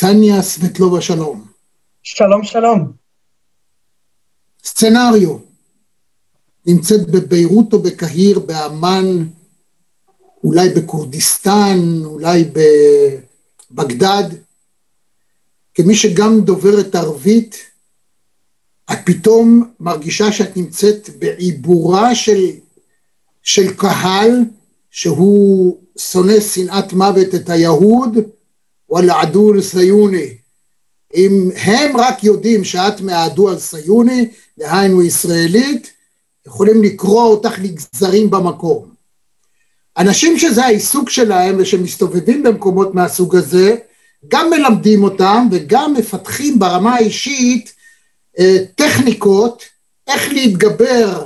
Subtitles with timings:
[0.00, 1.46] קסניה סבטלובה שלום.
[2.02, 2.92] שלום שלום.
[4.64, 5.38] סצנריו,
[6.66, 9.24] נמצאת בביירות או בקהיר, באמ"ן,
[10.44, 12.44] אולי בכורדיסטן, אולי
[13.70, 14.24] בבגדד.
[15.74, 17.56] כמי שגם דוברת ערבית,
[18.92, 22.40] את פתאום מרגישה שאת נמצאת בעיבורה של,
[23.42, 24.30] של קהל
[24.90, 28.18] שהוא שונא שנאת מוות את היהוד,
[28.90, 30.34] וואלה עדול סיוני.
[31.14, 34.28] אם הם רק יודעים שאת מהעדו על סיוני,
[34.58, 35.92] דהיינו ישראלית,
[36.46, 38.90] יכולים לקרוא אותך לגזרים במקום.
[39.98, 43.76] אנשים שזה העיסוק שלהם ושמסתובבים במקומות מהסוג הזה,
[44.28, 47.72] גם מלמדים אותם וגם מפתחים ברמה האישית
[48.38, 49.64] אה, טכניקות
[50.06, 51.24] איך להתגבר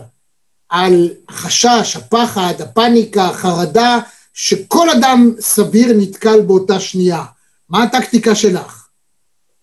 [0.69, 3.99] על החשש, הפחד, הפניקה, החרדה,
[4.35, 7.25] שכל אדם סביר נתקל באותה שנייה.
[7.69, 8.89] מה הטקטיקה שלך?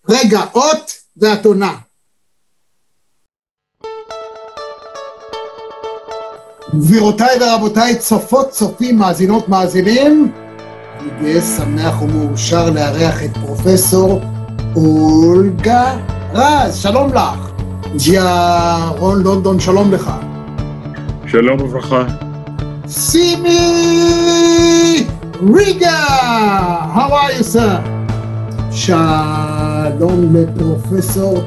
[0.08, 1.76] רגע, אות ואת עונה.
[6.74, 10.32] גבירותיי ורבותיי, צופות, צופים, מאזינות, מאזינים,
[11.00, 14.20] אני גאה, שמח ומאושר לארח את פרופסור
[14.76, 15.96] אולגה
[16.32, 17.50] רז, שלום לך.
[17.96, 20.10] ג'יה רון לונדון, שלום לך.
[21.26, 22.04] שלום וברכה.
[22.88, 24.42] סימי
[25.50, 26.04] ריגה,
[26.94, 27.80] how are you sir?
[28.70, 31.42] שלום לפרופסור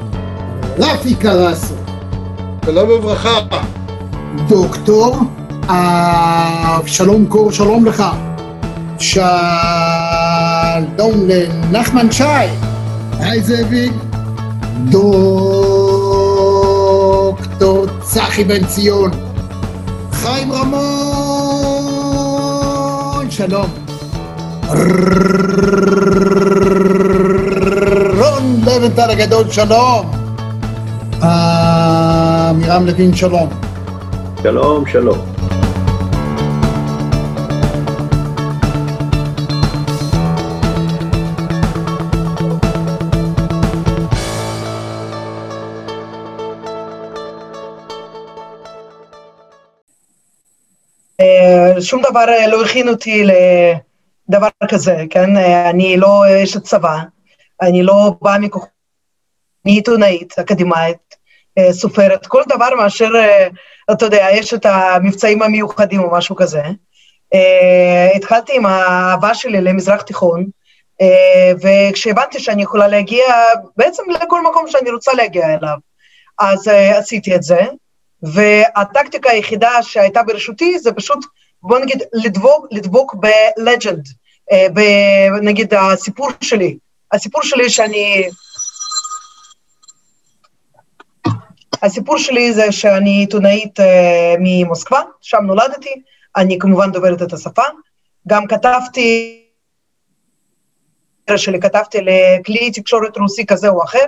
[0.78, 1.74] רפי קרסו.
[2.64, 3.38] שלום וברכה.
[4.48, 5.16] דוקטור
[5.68, 8.04] אבשלום קור, שלום לך.
[8.98, 9.28] שלום
[11.28, 12.24] לנחמן שי.
[13.20, 13.92] היי זאביק.
[14.90, 15.46] דוקטור
[18.02, 19.10] צחי בן ציון.
[20.12, 20.76] חיים רמון,
[23.30, 23.85] שלום.
[28.18, 30.10] רון לבנטל הגדול, שלום.
[31.22, 33.48] עמירם לוין, שלום.
[34.42, 35.18] שלום, שלום.
[51.20, 53.24] אה, שום דבר אה, לא הכין אותי
[54.28, 55.36] לדבר כזה, כן?
[55.36, 56.98] אה, אני לא אשת צבא,
[57.62, 58.66] אני לא באה מכוח...
[59.64, 61.16] אני עיתונאית, אקדמאית,
[61.70, 63.10] סופרת, כל דבר מאשר,
[63.92, 66.62] אתה יודע, יש את המבצעים המיוחדים או משהו כזה.
[68.14, 70.46] התחלתי עם האהבה שלי למזרח תיכון,
[71.62, 73.24] וכשהבנתי שאני יכולה להגיע
[73.76, 75.76] בעצם לכל מקום שאני רוצה להגיע אליו,
[76.38, 77.60] אז עשיתי את זה.
[78.22, 81.24] והטקטיקה היחידה שהייתה ברשותי זה פשוט,
[81.62, 84.08] בוא נגיד, לדבוק, לדבוק בלג'נד,
[84.52, 84.66] אה,
[85.42, 86.78] נגיד הסיפור שלי,
[87.12, 88.28] הסיפור שלי שאני...
[91.82, 96.02] הסיפור שלי זה שאני עיתונאית אה, ממוסקבה, שם נולדתי,
[96.36, 97.62] אני כמובן דוברת את השפה,
[98.28, 99.42] גם כתבתי,
[101.36, 104.04] שלי כתבתי לכלי תקשורת רוסי כזה או אחר,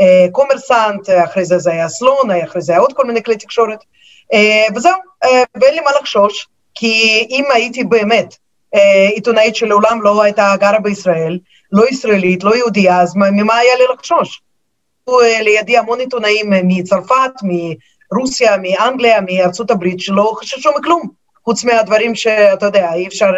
[0.00, 3.78] אה, קומרסנט, אחרי זה זה היה סלון, אחרי זה היה עוד כל מיני כלי תקשורת,
[4.76, 4.94] וזהו,
[5.60, 8.36] ואין לי מה לחשוש, כי אם הייתי באמת
[9.14, 11.38] עיתונאית שלעולם לא הייתה גרה בישראל,
[11.72, 14.42] לא ישראלית, לא יהודייה, אז ממה היה לי לחשוש?
[15.40, 17.32] לידי המון עיתונאים מצרפת,
[18.12, 21.08] מרוסיה, מאנגליה, מארצות הברית, שלא חששו מכלום,
[21.44, 23.30] חוץ מהדברים שאתה יודע, אי אפשר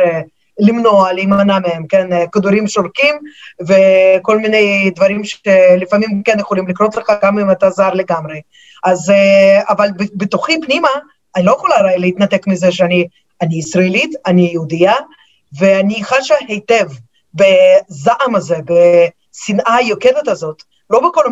[0.58, 3.14] למנוע, להימנע מהם, כן, כדורים שורקים
[3.60, 8.40] וכל מיני דברים שלפעמים כן יכולים לקרות לך גם אם אתה זר לגמרי.
[8.84, 10.88] אז, אה, אבל בתוכי פנימה,
[11.36, 13.08] אני לא יכולה להתנתק מזה שאני
[13.44, 14.94] אני ישראלית, אני יהודייה,
[15.58, 16.86] ואני חשה היטב
[17.34, 21.24] בזעם הזה, בשנאה היוקדת הזאת, לא בכל...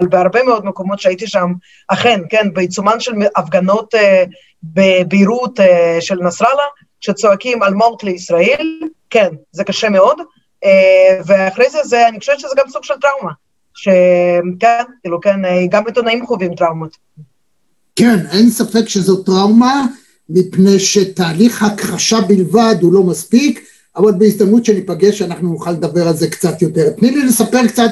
[0.00, 1.52] בהרבה מאוד מקומות שהייתי שם,
[1.88, 4.24] אכן, כן, בעיצומן של הפגנות אה,
[4.62, 6.62] בביירות אה, של נסראללה,
[7.00, 10.20] שצועקים על מות לישראל, כן, זה קשה מאוד,
[10.64, 13.32] אה, ואחרי זה, זה, אני חושבת שזה גם סוג של טראומה,
[13.74, 16.96] שכן, כאילו, כן, אה, גם עיתונאים חווים טראומות.
[17.96, 19.86] כן, אין ספק שזו טראומה,
[20.34, 26.30] מפני שתהליך הכחשה בלבד הוא לא מספיק, אבל בהזדמנות שניפגש אנחנו נוכל לדבר על זה
[26.30, 26.90] קצת יותר.
[26.90, 27.90] תני לי לספר קצת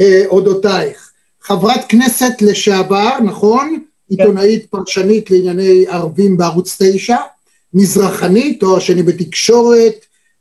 [0.00, 1.10] אה, אודותייך.
[1.42, 3.76] חברת כנסת לשעבר, נכון?
[3.76, 4.14] כן.
[4.16, 7.16] עיתונאית פרשנית לענייני ערבים בערוץ 9,
[7.74, 9.94] מזרחנית, תואר שני בתקשורת,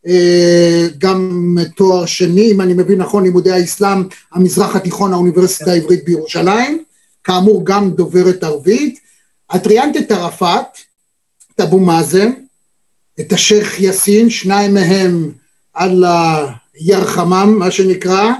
[0.07, 4.03] אה, גם תואר שני, אם אני מבין נכון, לימודי האסלאם,
[4.33, 6.83] המזרח התיכון, האוניברסיטה העברית בירושלים,
[7.23, 8.99] כאמור גם דוברת ערבית.
[9.55, 10.86] את ראיינת את ערפאת,
[11.57, 12.31] את אבו מאזן,
[13.19, 15.31] את השייח' יאסין, שניים מהם
[15.73, 16.03] על
[16.79, 18.31] ירחמם, מה שנקרא,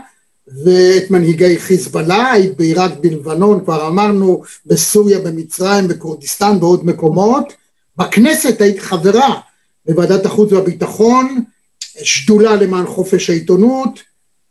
[0.66, 7.54] ואת מנהיגי חיזבאללה, בעיראק בלבנון, כבר אמרנו, בסוריה, במצרים, בכורדיסטן, בעוד מקומות.
[7.98, 9.40] בכנסת היית חברה
[9.86, 11.44] בוועדת החוץ והביטחון,
[12.04, 14.00] שדולה למען חופש העיתונות,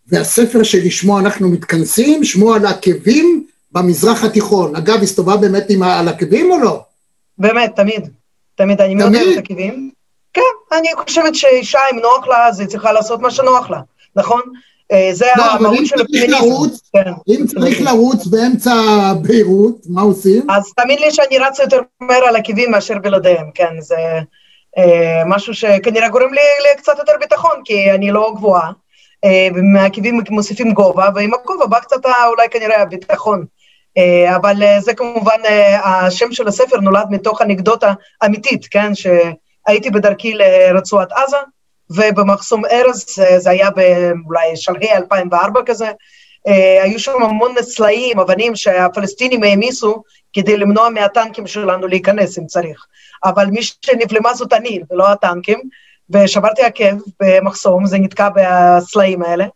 [0.08, 4.76] והספר שלשמו אנחנו מתכנסים, שמו על עקבים במזרח התיכון.
[4.76, 6.82] אגב, הסתובבה באמת עם על עקבים או לא?
[7.38, 8.08] באמת, תמיד.
[8.56, 9.90] תמיד, אני מאוד אוהבת עקבים.
[10.32, 13.80] כן, אני חושבת שאישה, אם נוח לה, אז היא צריכה לעשות מה שנוח לה,
[14.16, 14.40] נכון?
[14.92, 16.36] אה, זה לא, המהות של הפמיניזם.
[16.92, 17.12] כן.
[17.28, 18.72] אם צריך לרוץ באמצע
[19.22, 20.50] ביירות, מה עושים?
[20.50, 23.96] אז תאמין לי שאני רצה יותר מהר על עקבים מאשר בלעדיהם, כן, זה
[24.78, 26.40] אה, משהו שכנראה גורם לי
[26.76, 28.72] קצת יותר ביטחון, כי אני לא גבוהה,
[29.24, 33.44] אה, ומעקבים מוסיפים גובה, ועם הגובה בא קצת אולי כנראה הביטחון.
[33.98, 37.92] אה, אבל אה, זה כמובן, אה, השם של הספר נולד מתוך אנקדוטה
[38.24, 41.36] אמיתית, כן, שהייתי בדרכי לרצועת עזה,
[41.90, 43.04] ובמחסום ארז,
[43.38, 43.68] זה היה
[44.26, 45.90] אולי שלהי 2004 כזה,
[46.82, 50.02] היו שם המון סלעים, אבנים שהפלסטינים העמיסו
[50.32, 52.86] כדי למנוע מהטנקים שלנו להיכנס אם צריך.
[53.24, 55.60] אבל מי שנבלמה זאת אני, ולא הטנקים,
[56.10, 59.46] ושברתי עקב במחסום, זה נתקע בסלעים האלה,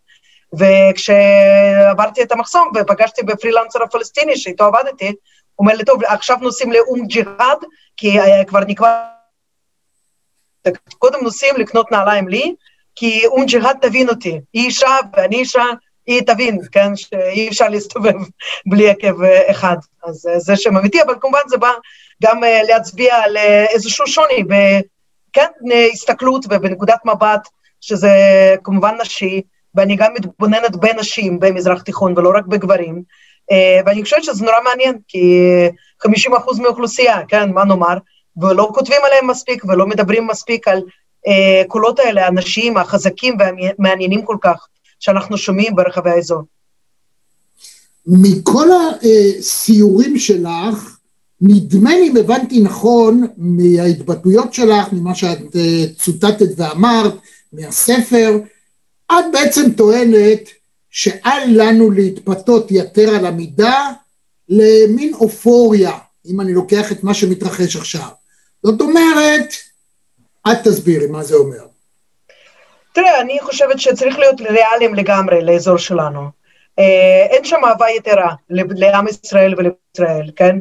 [0.58, 5.14] וכשעברתי את המחסום ופגשתי בפרילנסר הפלסטיני שאיתו עבדתי, הוא
[5.66, 7.58] אומר לי, טוב, עכשיו נוסעים לאום ג'יהאד,
[7.96, 9.04] כי כבר נקבע...
[10.98, 12.54] קודם נוסעים לקנות נעליים לי,
[12.94, 14.40] כי אום ג'יהאד תבין אותי.
[14.52, 15.64] היא אישה ואני אישה,
[16.06, 18.14] היא תבין, כן, שאי אפשר להסתובב
[18.70, 19.76] בלי עקב אחד.
[20.04, 21.72] אז זה שם אמיתי, אבל כמובן זה בא
[22.22, 23.36] גם להצביע על
[23.70, 24.44] איזשהו שוני,
[25.32, 25.48] כן,
[25.92, 27.48] הסתכלות ובנקודת מבט,
[27.80, 28.10] שזה
[28.64, 29.42] כמובן נשי,
[29.74, 33.02] ואני גם מתבוננת בנשים במזרח תיכון ולא רק בגברים,
[33.50, 35.44] אה, ואני חושבת שזה נורא מעניין, כי
[36.06, 37.98] 50% מהאוכלוסייה, כן, מה נאמר,
[38.36, 40.82] ולא כותבים עליהם מספיק ולא מדברים מספיק על
[41.26, 44.66] אה, קולות האלה, האנשים החזקים והמעניינים כל כך,
[45.00, 46.42] שאנחנו שומעים ברחבי האזור.
[48.06, 50.96] מכל הסיורים שלך,
[51.40, 57.14] נדמה לי, אם הבנתי נכון, מההתבטאויות שלך, ממה שאת אה, צוטטת ואמרת,
[57.52, 58.38] מהספר,
[59.10, 60.48] את בעצם טוענת
[60.90, 63.90] שאל לנו להתפתות יתר על המידה
[64.48, 65.92] למין אופוריה,
[66.26, 68.08] אם אני לוקח את מה שמתרחש עכשיו.
[68.62, 69.54] זאת אומרת,
[70.52, 71.64] את תסבירי מה זה אומר.
[72.92, 76.20] תראה, אני חושבת שצריך להיות ריאליים לגמרי לאזור שלנו.
[76.78, 80.56] אה, אין שם אהבה יתרה לעם ישראל ולישראל, כן?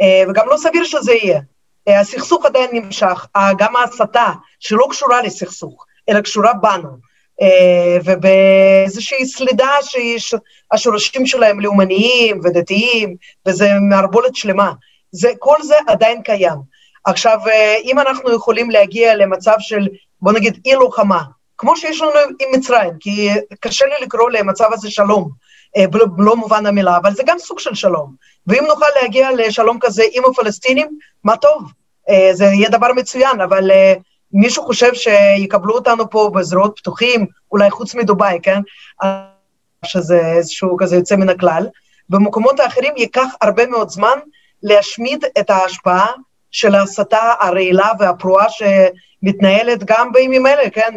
[0.00, 1.40] אה, וגם לא סביר שזה יהיה.
[1.88, 3.26] אה, הסכסוך עדיין נמשך,
[3.58, 7.13] גם ההסתה שלא קשורה לסכסוך, אלא קשורה בנו.
[7.42, 9.70] אה, ובאיזושהי סלידה
[10.18, 13.16] שהשורשים שלהם לאומניים ודתיים,
[13.48, 14.72] וזה מערבולת שלמה.
[15.12, 16.74] זה, כל זה עדיין קיים.
[17.04, 19.88] עכשיו, אה, אם אנחנו יכולים להגיע למצב של,
[20.22, 21.22] בוא נגיד, אי לוחמה,
[21.58, 22.10] כמו שיש לנו
[22.40, 23.28] עם מצרים, כי
[23.60, 25.30] קשה לי לקרוא למצב הזה שלום,
[25.76, 25.84] אה,
[26.36, 28.14] מובן המילה, אבל זה גם סוג של שלום.
[28.46, 31.62] ואם נוכל להגיע לשלום כזה עם הפלסטינים, מה טוב,
[32.32, 33.70] זה יהיה דבר מצוין, אבל
[34.34, 38.60] מישהו חושב שיקבלו אותנו פה בזרועות פתוחים, אולי חוץ מדובאי, כן?
[39.84, 41.66] שזה איזשהו כזה יוצא מן הכלל.
[42.08, 44.18] במקומות האחרים ייקח הרבה מאוד זמן
[44.62, 46.06] להשמיד את ההשפעה
[46.50, 50.94] של ההסתה הרעילה והפרועה שמתנהלת גם בימים אלה, כן?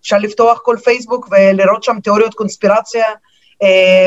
[0.00, 3.06] אפשר לפתוח כל פייסבוק ולראות שם תיאוריות קונספירציה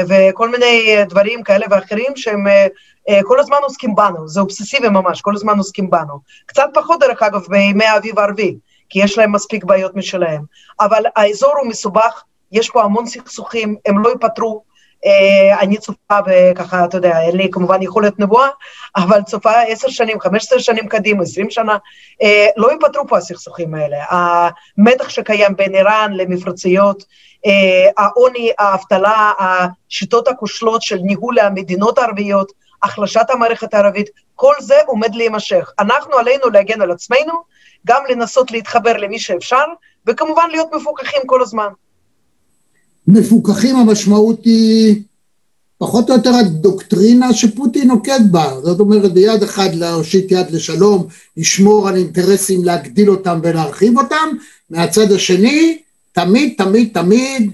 [0.07, 2.67] וכל מיני דברים כאלה ואחרים שהם אה,
[3.09, 6.19] אה, כל הזמן עוסקים בנו, זה אובססיבי ממש, כל הזמן עוסקים בנו.
[6.45, 8.57] קצת פחות, דרך אגב, בימי האביב הערבי,
[8.89, 10.43] כי יש להם מספיק בעיות משלהם.
[10.79, 14.63] אבל האזור הוא מסובך, יש פה המון סכסוכים, הם לא ייפתרו.
[15.05, 18.49] Uh, אני צופה וככה, אתה יודע, אין לי כמובן יכולת נבואה,
[18.95, 22.25] אבל צופה עשר שנים, חמש עשרה שנים קדימה, עשרים שנה, uh,
[22.57, 23.97] לא ייפתרו פה הסכסוכים האלה.
[24.09, 27.03] המתח שקיים בין איראן למפרציות,
[27.47, 27.49] uh,
[27.97, 32.51] העוני, האבטלה, השיטות הכושלות של ניהול המדינות הערביות,
[32.83, 35.71] החלשת המערכת הערבית, כל זה עומד להימשך.
[35.79, 37.33] אנחנו עלינו להגן על עצמנו,
[37.87, 39.65] גם לנסות להתחבר למי שאפשר,
[40.05, 41.67] וכמובן להיות מפוקחים כל הזמן.
[43.07, 44.95] מפוקחים המשמעות היא
[45.77, 51.07] פחות או יותר הדוקטרינה שפוטין נוקט בה, זאת אומרת ביד אחד להושיט יד לשלום,
[51.37, 54.27] לשמור על אינטרסים, להגדיל אותם ולהרחיב אותם,
[54.69, 55.77] מהצד השני
[56.11, 57.51] תמיד תמיד תמיד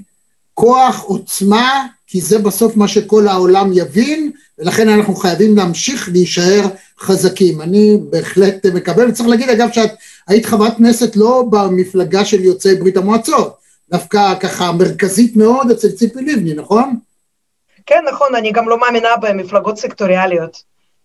[0.53, 6.67] כוח, עוצמה, כי זה בסוף מה שכל העולם יבין, ולכן אנחנו חייבים להמשיך להישאר
[6.99, 7.61] חזקים.
[7.61, 9.91] אני בהחלט מקבל, צריך להגיד אגב שאת
[10.27, 13.60] היית חברת כנסת לא במפלגה של יוצאי ברית המועצות,
[13.91, 16.99] דווקא ככה מרכזית מאוד אצל ציפי לבני, נכון?
[17.85, 20.63] כן, נכון, אני גם לא מאמינה במפלגות סקטוריאליות.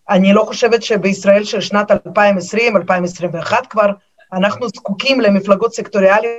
[0.09, 3.87] אני לא חושבת שבישראל של שנת 2020, 2021 כבר,
[4.33, 6.33] אנחנו זקוקים למפלגות סקטוריאליות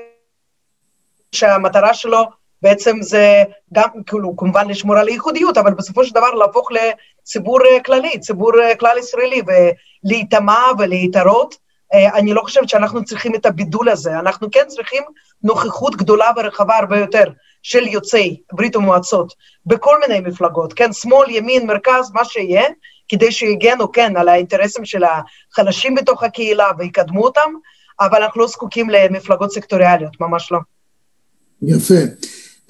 [1.33, 2.25] שהמטרה שלו
[2.63, 3.43] בעצם זה
[3.75, 8.99] גם, כאילו, כמובן לשמור על הייחודיות, אבל בסופו של דבר להפוך לציבור כללי, ציבור כלל
[8.99, 9.43] ישראלי,
[10.05, 11.55] ולהיטמע ולהתערות.
[11.93, 15.03] אני לא חושבת שאנחנו צריכים את הבידול הזה, אנחנו כן צריכים
[15.43, 17.25] נוכחות גדולה ורחבה הרבה יותר
[17.63, 19.35] של יוצאי ברית המועצות
[19.67, 22.65] בכל מיני מפלגות, כן, שמאל, ימין, מרכז, מה שיהיה,
[23.09, 27.51] כדי שיגנו, כן, על האינטרסים של החלשים בתוך הקהילה ויקדמו אותם,
[28.01, 30.59] אבל אנחנו לא זקוקים למפלגות סקטוריאליות, ממש לא.
[31.63, 31.95] יפה.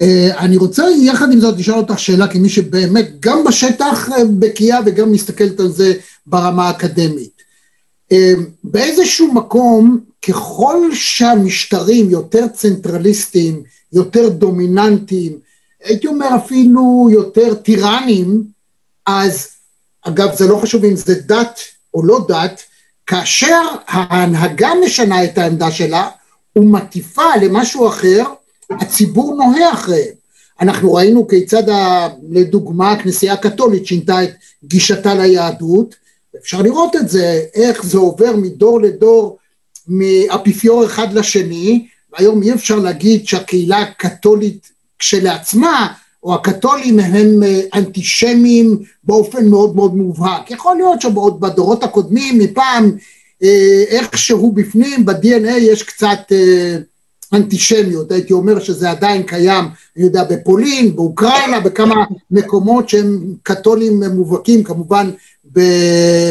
[0.03, 4.79] Uh, אני רוצה יחד עם זאת לשאול אותך שאלה כמי שבאמת גם בשטח uh, בקיאה
[4.85, 5.93] וגם מסתכלת על זה
[6.25, 7.38] ברמה האקדמית.
[8.13, 8.15] Uh,
[8.63, 13.63] באיזשהו מקום ככל שהמשטרים יותר צנטרליסטיים,
[13.93, 15.37] יותר דומיננטיים,
[15.83, 18.43] הייתי אומר אפילו יותר טירנים,
[19.05, 19.47] אז
[20.01, 21.59] אגב זה לא חשוב אם זה דת
[21.93, 22.61] או לא דת,
[23.07, 26.09] כאשר ההנהגה משנה את העמדה שלה
[26.55, 28.23] ומטיפה למשהו אחר,
[28.71, 30.13] הציבור נוהה אחריהם.
[30.61, 34.29] אנחנו ראינו כיצד, ה, לדוגמה, הכנסייה הקתולית שינתה את
[34.63, 35.95] גישתה ליהדות,
[36.41, 39.37] אפשר לראות את זה, איך זה עובר מדור לדור,
[39.87, 45.93] מאפיפיור אחד לשני, והיום אי אפשר להגיד שהקהילה הקתולית כשלעצמה
[46.23, 50.51] או הקתולים הם אה, אנטישמים באופן מאוד מאוד מובהק.
[50.51, 52.91] יכול להיות שבדורות הקודמים מפעם
[53.43, 56.77] אה, איכשהו בפנים ב-DNA יש קצת אה,
[57.33, 59.65] אנטישמיות, הייתי אומר שזה עדיין קיים,
[59.97, 65.11] אני יודע, בפולין, באוקראינה, בכמה מקומות שהם קתולים מובהקים, כמובן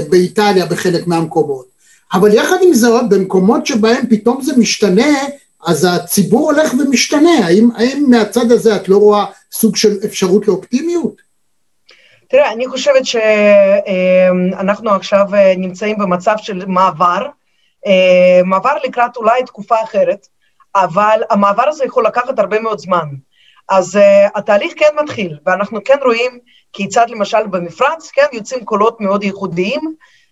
[0.09, 1.67] באיטליה בחלק מהמקומות.
[2.13, 5.19] אבל יחד עם זאת, במקומות שבהם פתאום זה משתנה,
[5.67, 11.29] אז הציבור הולך ומשתנה, האם, האם מהצד הזה את לא רואה סוג של אפשרות לאופטימיות?
[12.31, 15.25] תראה, אני חושבת שאנחנו עכשיו
[15.57, 17.27] נמצאים במצב של מעבר,
[18.45, 20.27] מעבר לקראת אולי תקופה אחרת,
[20.77, 23.09] אבל המעבר הזה יכול לקחת הרבה מאוד זמן.
[23.69, 23.99] אז
[24.35, 26.39] התהליך כן מתחיל, ואנחנו כן רואים
[26.73, 29.81] כיצד למשל במפרץ, כן, יוצאים קולות מאוד ייחודיים,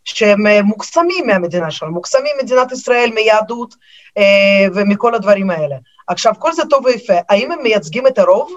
[0.07, 3.75] שהם אה, מוקסמים מהמדינה שלנו, מוקסמים ממדינת ישראל, מיהדות
[4.19, 5.77] אה, ומכל הדברים האלה.
[6.07, 7.15] עכשיו, כל זה טוב ויפה.
[7.29, 8.53] האם הם מייצגים את הרוב?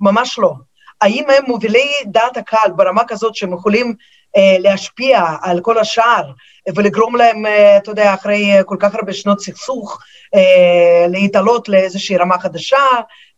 [0.00, 0.52] ממש לא.
[1.00, 3.94] האם הם מובילי דעת הקהל ברמה כזאת שהם יכולים
[4.36, 6.30] אה, להשפיע על כל השאר
[6.76, 9.98] ולגרום להם, אה, אתה יודע, אחרי כל כך הרבה שנות סכסוך,
[10.34, 12.78] אה, להתעלות לאיזושהי רמה חדשה,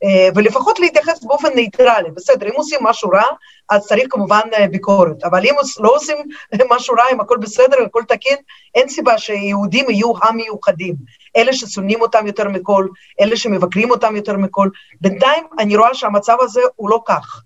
[0.05, 2.11] אה, ולפחות להתייחס באופן ניטרלי.
[2.11, 3.25] בסדר, אם עושים משהו רע,
[3.71, 6.17] אז צריך כמובן אה, ביקורת, אבל אם לא עושים
[6.71, 8.37] משהו רע, אם הכל בסדר, הכל תקין,
[8.75, 10.95] אין סיבה שיהודים יהיו המיוחדים.
[11.37, 12.87] אלה ששונאים אותם יותר מכל,
[13.21, 14.69] אלה שמבקרים אותם יותר מכל.
[15.01, 17.43] בינתיים אני רואה שהמצב הזה הוא לא כך.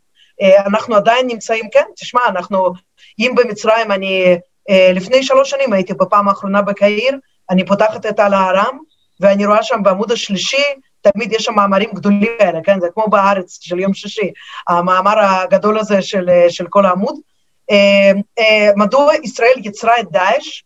[0.66, 2.72] אנחנו עדיין נמצאים, כן, תשמע, אנחנו,
[3.18, 4.36] אם במצרים אני,
[4.94, 7.18] לפני שלוש שנים הייתי בפעם האחרונה בקהיר,
[7.50, 8.78] אני פותחת את על הארם,
[9.20, 10.64] ואני רואה שם בעמוד השלישי,
[11.00, 12.80] תמיד יש שם מאמרים גדולים כאלה, כן?
[12.80, 14.30] זה כמו בארץ של יום שישי,
[14.68, 17.16] המאמר הגדול הזה של, של כל העמוד.
[17.70, 20.62] אה, אה, מדוע ישראל יצרה את דאעש,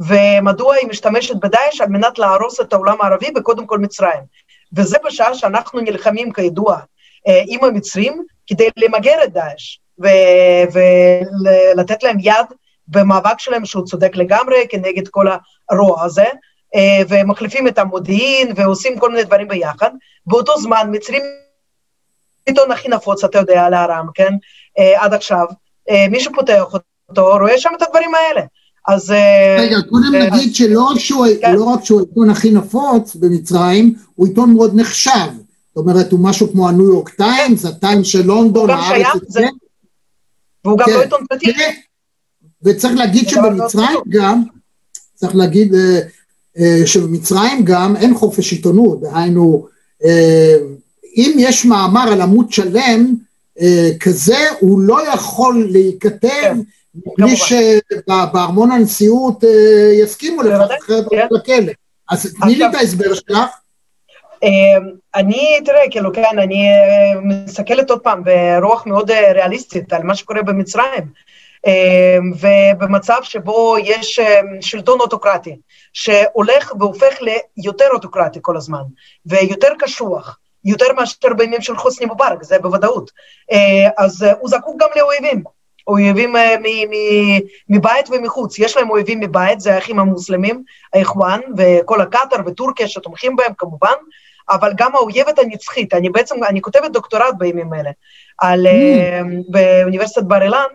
[0.00, 4.20] ומדוע היא משתמשת בדאעש על מנת להרוס את העולם הערבי, וקודם כל מצרים.
[4.76, 6.78] וזה בשעה שאנחנו נלחמים, כידוע,
[7.28, 9.78] אה, עם המצרים, כדי למגר את דאעש,
[10.72, 12.46] ולתת להם יד
[12.88, 15.26] במאבק שלהם שהוא צודק לגמרי כנגד כל
[15.70, 16.24] הרוע הזה.
[16.74, 19.90] אה, ומחליפים את המודיעין ועושים כל מיני דברים ביחד.
[20.26, 21.22] באותו זמן מצרים
[22.46, 24.32] עיתון הכי נפוץ, אתה יודע, על הארם, כן?
[24.78, 25.44] אה, עד עכשיו.
[25.90, 26.64] אה, מי שפותח
[27.08, 28.42] אותו רואה שם את הדברים האלה.
[28.88, 29.14] אז...
[29.58, 31.54] רגע, קודם נגיד שלא רק שהוא, כן.
[31.54, 35.28] לא רק שהוא העיתון הכי נפוץ במצרים, הוא עיתון מאוד נחשב.
[35.74, 39.06] זאת אומרת, הוא משהו כמו הניו יורק טיימס, הטיימס של לונדון, הארץ...
[39.28, 39.46] זה...
[40.64, 41.00] והוא גם לא כן.
[41.00, 41.52] עיתון פרטי.
[42.62, 44.42] וצריך להגיד שבמצרים גם,
[45.14, 45.74] צריך להגיד,
[46.58, 49.66] אה, שבמצרים גם אין חופש עיתונות, דהיינו
[50.04, 50.56] אה,
[51.16, 53.14] אם יש מאמר על עמוד שלם
[53.60, 56.58] אה, כזה הוא לא יכול להיכתב כן,
[57.18, 59.44] בלי שבארמון הנשיאות
[60.02, 61.26] יסכימו לכך אחרת כן.
[61.30, 61.72] לכלא.
[62.10, 63.38] אז תני לי את ההסבר שלך.
[65.14, 66.68] אני, תראה, כאילו, כן, אני
[67.22, 71.04] מסתכלת עוד פעם ברוח מאוד ריאליסטית על מה שקורה במצרים.
[71.66, 75.56] אמ, ובמצב שבו יש אמ, שלטון אוטוקרטי,
[75.92, 78.82] שהולך והופך ליותר אוטוקרטי כל הזמן,
[79.26, 83.10] ויותר קשוח, יותר מאשר בימים של חוסני מובארק, זה בוודאות.
[83.52, 85.42] אה, אז אה, הוא זקוק גם לאויבים,
[85.86, 86.54] אויבים אה,
[87.68, 88.58] מבית ומחוץ.
[88.58, 90.62] יש להם אויבים מבית, זה האחים המוסלמים,
[90.94, 93.94] האיחואן, וכל הקטאר וטורקיה שתומכים בהם כמובן,
[94.50, 95.94] אבל גם האויבת הנצחית.
[95.94, 97.90] אני בעצם, אני כותבת דוקטורט בימים אלה,
[98.38, 98.70] על, mm.
[99.48, 100.66] באוניברסיטת בר אילן,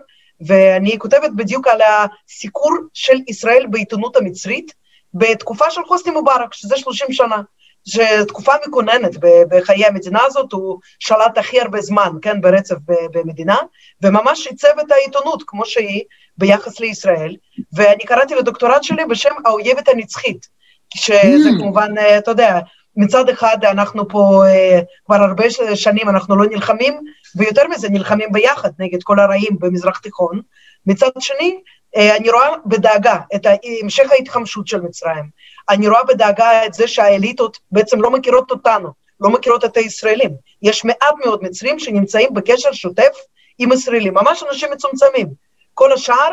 [0.47, 4.73] ואני כותבת בדיוק על הסיקור של ישראל בעיתונות המצרית
[5.13, 7.41] בתקופה של חוסני מובארק, שזה 30 שנה.
[7.85, 9.11] שתקופה מכוננת
[9.49, 13.55] בחיי המדינה הזאת, הוא שלט הכי הרבה זמן, כן, ברצף במדינה,
[14.01, 16.01] וממש עיצב את העיתונות כמו שהיא
[16.37, 17.35] ביחס לישראל,
[17.73, 20.47] ואני קראתי לדוקטורט שלי בשם האויבת הנצחית,
[20.95, 21.59] שזה mm.
[21.59, 22.59] כמובן, אה, אתה יודע,
[22.95, 25.43] מצד אחד אנחנו פה אה, כבר הרבה
[25.75, 26.99] שנים אנחנו לא נלחמים,
[27.35, 30.41] ויותר מזה נלחמים ביחד נגד כל הרעים במזרח תיכון,
[30.85, 31.61] מצד שני
[31.97, 33.47] אה, אני רואה בדאגה את
[33.83, 35.29] המשך ההתחמשות של מצרים.
[35.69, 40.31] אני רואה בדאגה את זה שהאליטות בעצם לא מכירות אותנו, לא מכירות את הישראלים.
[40.61, 43.17] יש מעט מאוד מצרים שנמצאים בקשר שוטף
[43.59, 45.27] עם ישראלים, ממש אנשים מצומצמים.
[45.73, 46.31] כל השאר,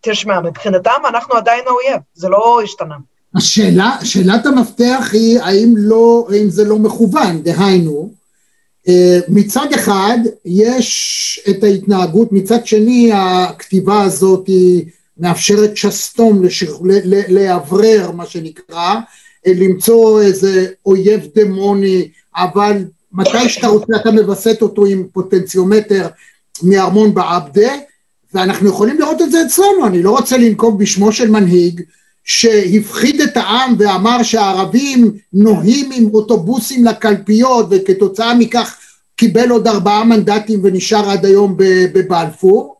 [0.00, 2.96] תשמע, מבחינתם אנחנו עדיין האויב, זה לא השתנה.
[3.34, 8.10] השאלה, שאלת המפתח היא האם, לא, האם זה לא מכוון, דהיינו,
[8.88, 14.84] אה, מצד אחד יש את ההתנהגות, מצד שני הכתיבה הזאת היא
[15.18, 16.42] מאפשרת שסתום
[17.28, 18.94] לאוורר מה שנקרא,
[19.46, 26.08] אה, למצוא איזה אויב דמוני, אבל מתי שאתה רוצה אתה מווסת אותו עם פוטנציומטר
[26.62, 27.72] מארמון בעבדה,
[28.34, 31.82] ואנחנו יכולים לראות את זה אצלנו, אני לא רוצה לנקוב בשמו של מנהיג
[32.24, 38.76] שהפחיד את העם ואמר שהערבים נוהים עם אוטובוסים לקלפיות וכתוצאה מכך
[39.16, 42.76] קיבל עוד ארבעה מנדטים ונשאר עד היום בבלפור.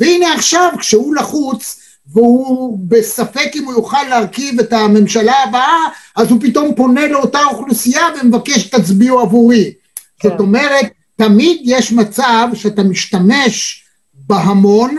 [0.00, 1.80] והנה עכשיו כשהוא לחוץ
[2.12, 8.06] והוא בספק אם הוא יוכל להרכיב את הממשלה הבאה אז הוא פתאום פונה לאותה אוכלוסייה
[8.20, 9.72] ומבקש תצביעו עבורי.
[10.20, 10.28] כן.
[10.28, 10.86] זאת אומרת
[11.16, 14.96] תמיד יש מצב שאתה משתמש בהמון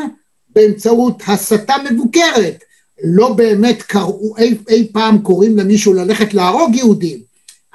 [0.56, 2.64] באמצעות הסתה מבוקרת
[3.04, 7.18] לא באמת קראו, אי, אי פעם קוראים למישהו ללכת להרוג יהודים.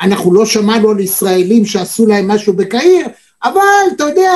[0.01, 3.07] אנחנו לא שמענו על ישראלים שעשו להם משהו בקהיר,
[3.45, 3.61] אבל
[3.97, 4.33] אתה יודע,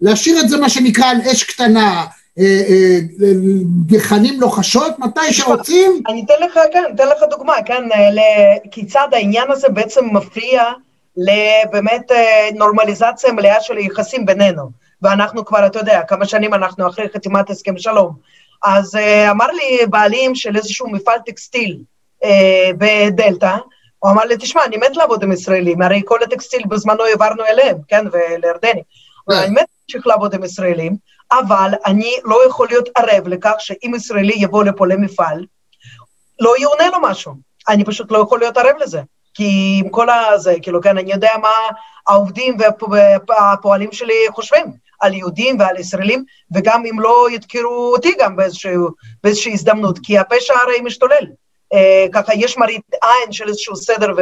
[0.00, 2.04] להשאיר את זה מה שנקרא על אש קטנה,
[2.38, 2.98] אה, אה,
[3.86, 6.02] גחנים לוחשות, מתי שרוצים.
[6.08, 7.82] אני אתן לך, כן, אתן לך דוגמה, כן,
[8.70, 10.62] כיצד העניין הזה בעצם מפריע
[11.16, 14.81] לבאמת אה, נורמליזציה מלאה של היחסים בינינו.
[15.02, 18.14] ואנחנו כבר, אתה יודע, כמה שנים אנחנו אחרי חתימת הסכם שלום.
[18.62, 21.78] אז uh, אמר לי בעלים של איזשהו מפעל טקסטיל
[22.24, 22.26] uh,
[22.78, 23.56] בדלתא,
[23.98, 27.76] הוא אמר לי, תשמע, אני מת לעבוד עם ישראלים, הרי כל הטקסטיל בזמנו העברנו אליהם,
[27.88, 28.82] כן, ולירדני.
[29.30, 29.36] כן.
[29.36, 30.96] אני מת להמשיך לעבוד עם ישראלים,
[31.32, 35.46] אבל אני לא יכול להיות ערב לכך שאם ישראלי יבוא לפה למפעל,
[36.40, 37.34] לא יאונה לו משהו.
[37.68, 39.00] אני פשוט לא יכול להיות ערב לזה.
[39.34, 41.48] כי עם כל הזה, כאילו, כן, אני יודע מה
[42.08, 42.56] העובדים
[43.28, 44.66] והפועלים שלי חושבים.
[45.02, 48.88] על יהודים ועל ישראלים, וגם אם לא ידקרו אותי גם באיזשהו,
[49.24, 51.26] באיזושהי הזדמנות, כי הפשע הרי משתולל.
[51.72, 54.12] אה, ככה יש מראית עין של איזשהו סדר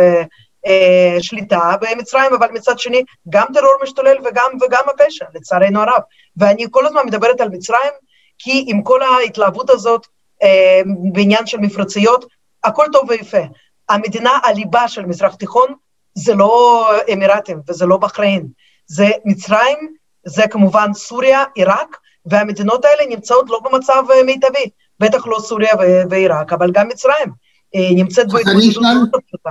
[1.19, 6.03] ושליטה אה, במצרים, אבל מצד שני גם טרור משתולל וגם, וגם הפשע, לצערנו הרב.
[6.37, 7.93] ואני כל הזמן מדברת על מצרים,
[8.39, 10.07] כי עם כל ההתלהבות הזאת
[10.43, 10.81] אה,
[11.13, 12.25] בעניין של מפרציות,
[12.65, 13.43] הכל טוב ויפה.
[13.89, 15.75] המדינה הליבה של מזרח תיכון
[16.15, 18.47] זה לא אמירטים וזה לא בחריין,
[18.87, 19.95] זה מצרים
[20.27, 25.75] זה כמובן סוריה, עיראק, והמדינות האלה נמצאות לא במצב אה, מיטבי, בטח לא סוריה
[26.11, 27.29] ועיראק, אבל גם מצרים
[27.75, 29.51] אה, נמצאת בהתמודדות מאוד פשוטה.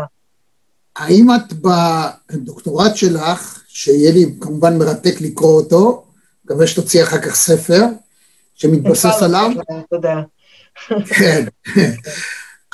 [0.95, 1.53] האם את
[2.34, 6.03] בדוקטורט שלך, שיהיה לי כמובן מרתק לקרוא אותו,
[6.45, 7.84] מקווה שתוציא אחר כך ספר
[8.55, 9.51] שמתבסס עליו.
[9.89, 10.21] תודה.
[11.05, 11.45] כן.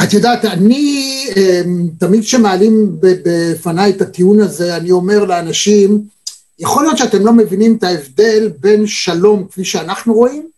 [0.04, 1.62] את יודעת, אני, אה,
[2.00, 6.15] תמיד כשמעלים בפניי את הטיעון הזה, אני אומר לאנשים,
[6.60, 10.50] יכול להיות שאתם לא מבינים את ההבדל בין שלום כפי שאנחנו רואים,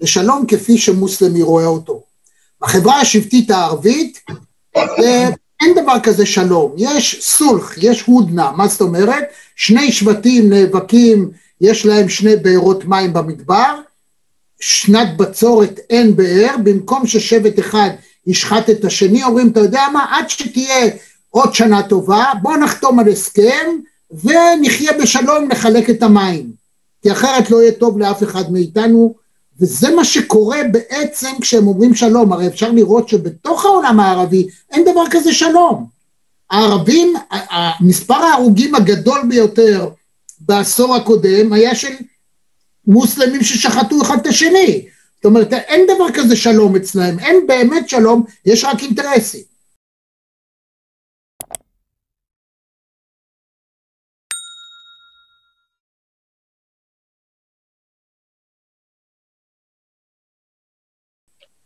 [0.00, 2.02] לשלום כפי שמוסלמי רואה אותו.
[2.60, 4.20] בחברה השבטית הערבית
[5.60, 9.24] אין דבר כזה שלום, יש סולח, יש הודנה, מה זאת אומרת?
[9.56, 13.74] שני שבטים נאבקים, יש להם שני בארות מים במדבר,
[14.60, 17.90] שנת בצורת אין באר, במקום ששבט אחד
[18.26, 20.90] ישחט את השני, אומרים, אתה יודע מה, עד שתהיה
[21.30, 23.66] עוד שנה טובה, בוא נחתום על הסכם,
[24.22, 26.50] ונחיה בשלום לחלק את המים,
[27.02, 29.14] כי אחרת לא יהיה טוב לאף אחד מאיתנו,
[29.60, 35.04] וזה מה שקורה בעצם כשהם אומרים שלום, הרי אפשר לראות שבתוך העולם הערבי אין דבר
[35.10, 35.86] כזה שלום.
[36.50, 37.14] הערבים,
[37.80, 39.88] מספר ההרוגים הגדול ביותר
[40.40, 41.92] בעשור הקודם היה של
[42.86, 44.86] מוסלמים ששחטו אחד את השני.
[45.16, 49.53] זאת אומרת, אין דבר כזה שלום אצלהם, אין באמת שלום, יש רק אינטרסים.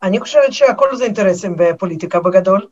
[0.03, 2.67] אני חושבת שהכל זה אינטרסים בפוליטיקה בגדול,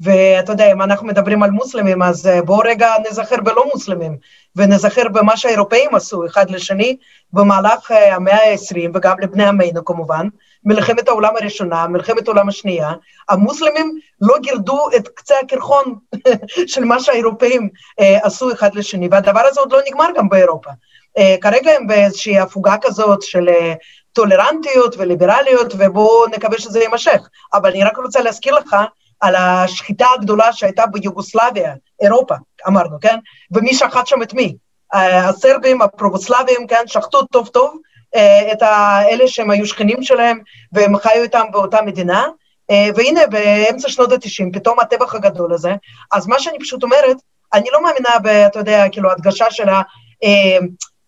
[0.00, 4.16] ואתה יודע, אם אנחנו מדברים על מוסלמים, אז בואו רגע נזכר בלא מוסלמים,
[4.56, 6.96] ונזכר במה שהאירופאים עשו אחד לשני
[7.32, 10.26] במהלך המאה ה-20, וגם לבני עמנו כמובן,
[10.64, 12.92] מלחמת העולם הראשונה, מלחמת העולם השנייה,
[13.28, 15.94] המוסלמים לא גירדו את קצה הקרחון
[16.72, 17.68] של מה שהאירופאים
[18.00, 20.70] אה, עשו אחד לשני, והדבר הזה עוד לא נגמר גם באירופה.
[21.18, 23.74] אה, כרגע הם באיזושהי הפוגה כזאת של אה,
[24.12, 27.28] טולרנטיות וליברליות, ובואו נקווה שזה יימשך.
[27.54, 28.76] אבל אני רק רוצה להזכיר לך
[29.20, 32.34] על השחיטה הגדולה שהייתה ביוגוסלביה, אירופה,
[32.68, 33.18] אמרנו, כן?
[33.50, 34.56] ומי שחט שם את מי?
[34.92, 37.76] הסרבים, הפרובוסלבים, כן, שחטו טוב טוב
[38.14, 38.62] אה, את
[39.10, 40.40] אלה שהם היו שכנים שלהם,
[40.72, 42.26] והם חיו איתם באותה מדינה,
[42.70, 45.74] אה, והנה, באמצע שנות ה-90, פתאום הטבח הגדול הזה,
[46.12, 47.16] אז מה שאני פשוט אומרת,
[47.54, 49.82] אני לא מאמינה, ב, אתה יודע, כאילו, הדגשה של ה...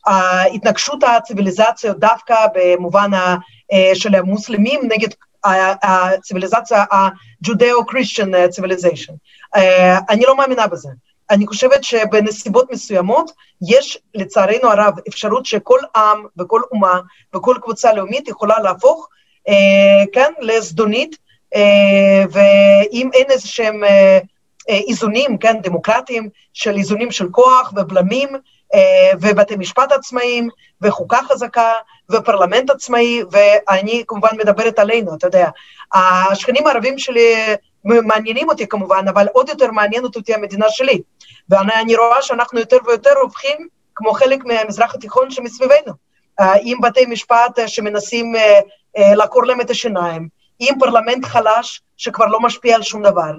[0.09, 3.11] אה, ההתנגשות הציוויליזציות דווקא במובן
[3.95, 5.09] של המוסלמים נגד
[5.83, 9.13] הציוויליזציה ה-Judeo-Christian civilization.
[10.11, 10.89] אני לא מאמינה בזה.
[11.31, 13.31] אני חושבת שבנסיבות מסוימות
[13.69, 17.01] יש לצערנו הרב אפשרות שכל עם וכל אומה
[17.35, 19.09] וכל קבוצה לאומית יכולה להפוך,
[19.49, 21.17] אה, כן, לזדונית,
[21.55, 24.19] אה, ואם אין איזה שהם אה, אה,
[24.69, 28.29] איזונים, כן, דמוקרטיים, של איזונים של כוח ובלמים,
[28.75, 30.49] אה, ובתי משפט עצמאיים,
[30.83, 31.73] וחוקה חזקה,
[32.11, 35.49] ופרלמנט עצמאי, ואני כמובן מדברת עלינו, אתה יודע.
[35.95, 37.35] השכנים הערבים שלי
[37.85, 41.01] מעניינים אותי כמובן, אבל עוד יותר מעניינת אותי המדינה שלי.
[41.49, 45.93] ואני רואה שאנחנו יותר ויותר הופכים כמו חלק מהמזרח התיכון שמסביבנו,
[46.41, 52.27] אה, עם בתי משפט אה, שמנסים אה, לעקור להם את השיניים, עם פרלמנט חלש שכבר
[52.27, 53.33] לא משפיע על שום דבר.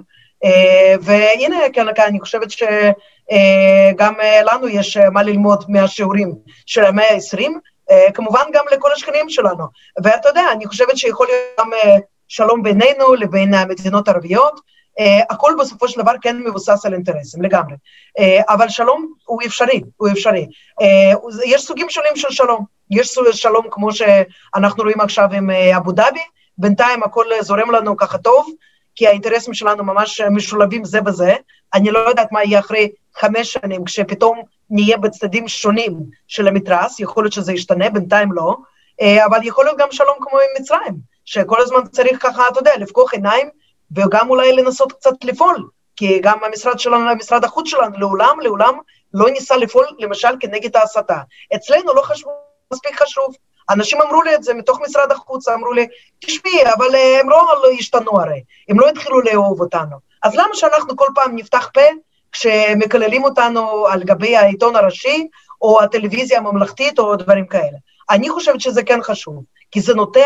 [1.00, 6.34] והנה, כן, כן, אני חושבת שגם לנו יש מה ללמוד מהשיעורים
[6.66, 7.42] של המאה ה-20,
[8.14, 9.64] כמובן גם לכל השכנים שלנו.
[10.02, 11.70] ואתה יודע, אני חושבת שיכול להיות גם
[12.28, 14.60] שלום בינינו לבין המדינות הערביות,
[15.30, 17.74] הכל בסופו של דבר כן מבוסס על אינטרסים, לגמרי.
[18.48, 20.46] אבל שלום הוא אפשרי, הוא אפשרי.
[21.44, 22.64] יש סוגים שונים של שלום.
[22.90, 26.20] יש שלום כמו שאנחנו רואים עכשיו עם אבו דאבי,
[26.58, 28.46] בינתיים הכל זורם לנו ככה טוב,
[28.96, 31.34] כי האינטרסים שלנו ממש משולבים זה בזה.
[31.74, 35.96] אני לא יודעת מה יהיה אחרי חמש שנים, כשפתאום נהיה בצדדים שונים
[36.28, 38.56] של המתרס, יכול להיות שזה ישתנה, בינתיים לא,
[39.02, 42.76] uh, אבל יכול להיות גם שלום כמו עם מצרים, שכל הזמן צריך ככה, אתה יודע,
[42.76, 43.48] לפקוח עיניים,
[43.96, 48.78] וגם אולי לנסות קצת לפעול, כי גם המשרד שלנו, משרד החוץ שלנו, לעולם, לעולם
[49.14, 51.18] לא ניסה לפעול, למשל, כנגד ההסתה.
[51.54, 52.30] אצלנו לא חשבו
[52.72, 53.34] מספיק חשוב.
[53.70, 55.86] אנשים אמרו לי את זה מתוך משרד החוץ, אמרו לי,
[56.18, 59.96] תשמעי, אבל אה, הם לא, לא השתנו הרי, הם לא התחילו לאהוב אותנו.
[60.22, 61.80] אז למה שאנחנו כל פעם נפתח פה
[62.32, 65.28] כשמקללים אותנו על גבי העיתון הראשי,
[65.62, 67.78] או הטלוויזיה הממלכתית, או דברים כאלה?
[68.10, 69.44] אני חושבת שזה כן חשוב.
[69.70, 70.20] כי זה נוטע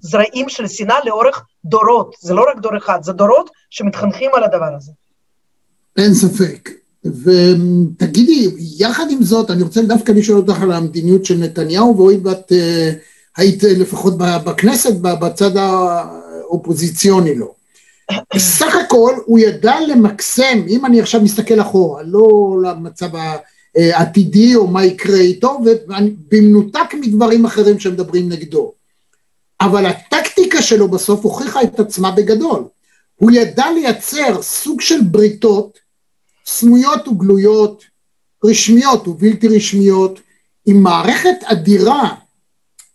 [0.00, 4.74] זרעים של שנאה לאורך דורות, זה לא רק דור אחד, זה דורות שמתחנכים על הדבר
[4.76, 4.92] הזה.
[5.98, 6.70] אין ספק.
[7.24, 12.52] ותגידי, יחד עם זאת, אני רוצה דווקא לשאול אותך על המדיניות של נתניהו, והואיל ואת
[12.52, 12.54] uh,
[13.36, 17.54] היית לפחות בכנסת, בצד האופוזיציוני לו.
[18.36, 23.08] סך הכל הוא ידע למקסם, אם אני עכשיו מסתכל אחורה, לא למצב
[23.76, 28.72] העתידי או מה יקרה איתו, ובמנותק מדברים אחרים שמדברים נגדו.
[29.60, 32.64] אבל הטקטיקה שלו בסוף הוכיחה את עצמה בגדול.
[33.16, 35.78] הוא ידע לייצר סוג של בריתות
[36.48, 37.84] סמויות וגלויות,
[38.44, 40.20] רשמיות ובלתי רשמיות,
[40.66, 42.14] עם מערכת אדירה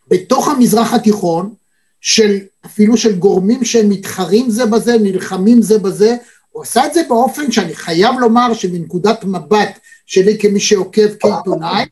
[0.08, 1.54] בתוך המזרח התיכון,
[2.02, 6.16] של אפילו של גורמים שהם מתחרים זה בזה, נלחמים זה בזה,
[6.50, 11.86] הוא עשה את זה באופן שאני חייב לומר שמנקודת מבט שלי כמי שעוקב כעיתונאי,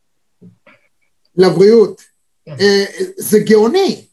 [1.36, 2.02] לבריאות.
[2.48, 2.86] אה,
[3.18, 4.06] זה גאוני,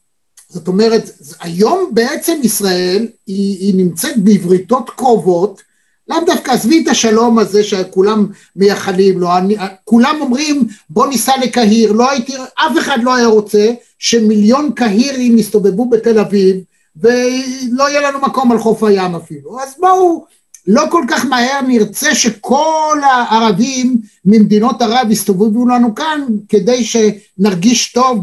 [0.48, 1.02] זאת אומרת,
[1.40, 5.62] היום בעצם ישראל היא, היא נמצאת בבריתות קרובות,
[6.08, 11.92] לאו דווקא עזבי את השלום הזה שכולם מייחלים לו, אני, כולם אומרים בוא ניסע לקהיר,
[11.92, 16.56] לא הייתי, אף אחד לא היה רוצה שמיליון קהירים יסתובבו בתל אביב
[16.96, 20.24] ולא יהיה לנו מקום על חוף הים אפילו, אז בואו
[20.66, 28.18] לא כל כך מהר נרצה שכל הערבים ממדינות ערב יסתובבו לנו כאן כדי שנרגיש טוב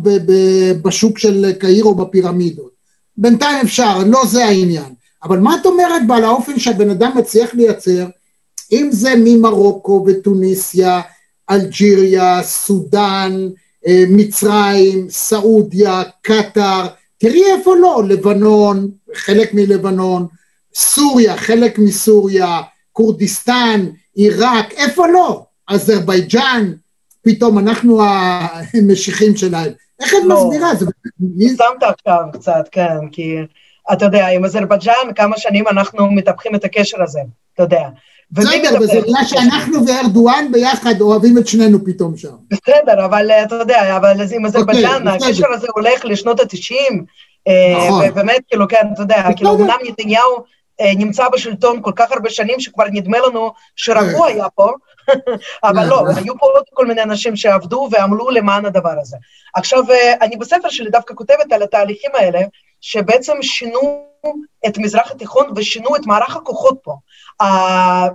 [0.82, 2.72] בשוק של קהיר או בפירמידות.
[3.18, 4.95] בינתיים אפשר, לא זה העניין.
[5.26, 8.08] אבל מה את אומרת בעל האופן שהבן אדם מצליח לייצר,
[8.72, 11.02] אם זה ממרוקו וטוניסיה,
[11.52, 13.48] אלג'יריה, סודאן,
[13.88, 20.28] אה, מצרים, סעודיה, קטאר, תראי איפה לא, לבנון, חלק מלבנון,
[20.76, 22.62] סוריה, חלק מסוריה,
[22.92, 23.86] כורדיסטן,
[24.16, 25.46] עיראק, איפה לא?
[25.68, 26.74] אזרבייג'אן,
[27.22, 29.72] פתאום אנחנו המשיחים שלהם.
[30.00, 30.48] איך את לא.
[30.48, 30.76] מסבירה?
[30.76, 30.86] זה...
[31.48, 33.36] שמת עכשיו קצת, כן, כי
[33.94, 37.20] אתה יודע, עם אזרבייג'אן, כמה שנים אנחנו מטפחים את הקשר הזה,
[37.54, 37.88] אתה יודע.
[38.32, 42.36] בסדר, וזה בגלל שאנחנו וארדואן ביחד אוהבים את שנינו פתאום שם.
[42.52, 46.94] בסדר, אבל אתה יודע, אבל עם אזרבייג'אן, okay, הקשר הזה הולך לשנות ה-90,
[47.78, 48.10] נכון.
[48.10, 50.44] ובאמת, כאילו, כן, אתה יודע, כאילו, אמנם נתניהו
[50.82, 54.70] נמצא בשלטון כל כך הרבה שנים, שכבר נדמה לנו שרק הוא היה פה,
[55.64, 59.18] אבל לא, היו פה עוד כל מיני אנשים שעבדו ועמלו למען הדבר הזה.
[59.56, 59.84] עכשיו,
[60.22, 62.40] אני בספר שלי דווקא כותבת על התהליכים האלה,
[62.88, 64.06] שבעצם שינו
[64.68, 66.96] את מזרח התיכון ושינו את מערך הכוחות פה.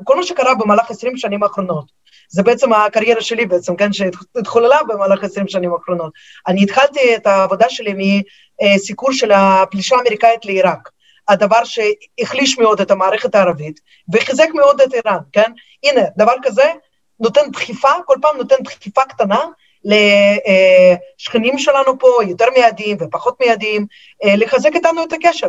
[0.05, 1.85] כל מה שקרה במהלך 20 שנים האחרונות,
[2.29, 6.13] זה בעצם הקריירה שלי בעצם, כן, שהתחוללה במהלך 20 שנים האחרונות.
[6.47, 8.23] אני התחלתי את העבודה שלי
[8.63, 10.89] מסיקור של הפלישה האמריקאית לעיראק.
[11.29, 13.81] הדבר שהחליש מאוד את המערכת הערבית
[14.13, 15.53] וחיזק מאוד את איראן, כן?
[15.85, 16.73] הנה, דבר כזה
[17.21, 19.41] נותן דחיפה, כל פעם נותן דחיפה קטנה
[19.85, 23.87] לשכנים שלנו פה, יותר מיידיים ופחות מיידיים,
[24.25, 25.49] לחזק איתנו את הקשר.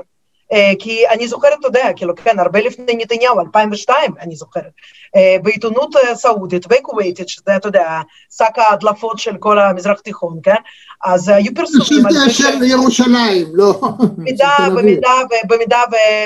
[0.80, 4.72] כי אני זוכרת, אתה יודע, כאילו, כן, הרבה לפני נתניהו, 2002, אני זוכרת,
[5.42, 8.00] בעיתונות סעודית וכווייתית, שזה, אתה יודע,
[8.38, 10.56] שק ההדלפות של כל המזרח התיכון, כן?
[11.04, 12.04] אז היו פרסומים...
[12.10, 13.82] שזה של ירושלים, לא...
[14.18, 15.12] במידה, במידה,
[15.48, 15.82] במידה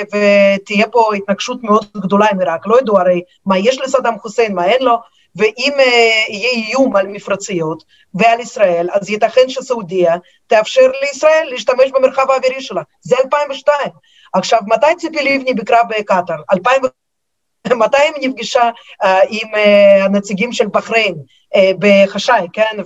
[0.06, 4.64] ותהיה פה התנגשות מאוד גדולה עם עיראק, לא ידעו הרי מה יש לסדאם חוסיין, מה
[4.64, 4.96] אין לו,
[5.36, 12.30] ואם uh, יהיה איום על מפרציות ועל ישראל, אז ייתכן שסעודיה תאפשר לישראל להשתמש במרחב
[12.30, 12.82] האווירי שלה.
[13.00, 13.78] זה 2002.
[14.32, 16.36] עכשיו, מתי ציפי לבני ביקרה בקטאר?
[16.52, 16.82] 2000...
[17.78, 18.70] מתי היא נפגשה
[19.02, 22.76] uh, עם uh, הנציגים של בחריין uh, בחשאי, כן?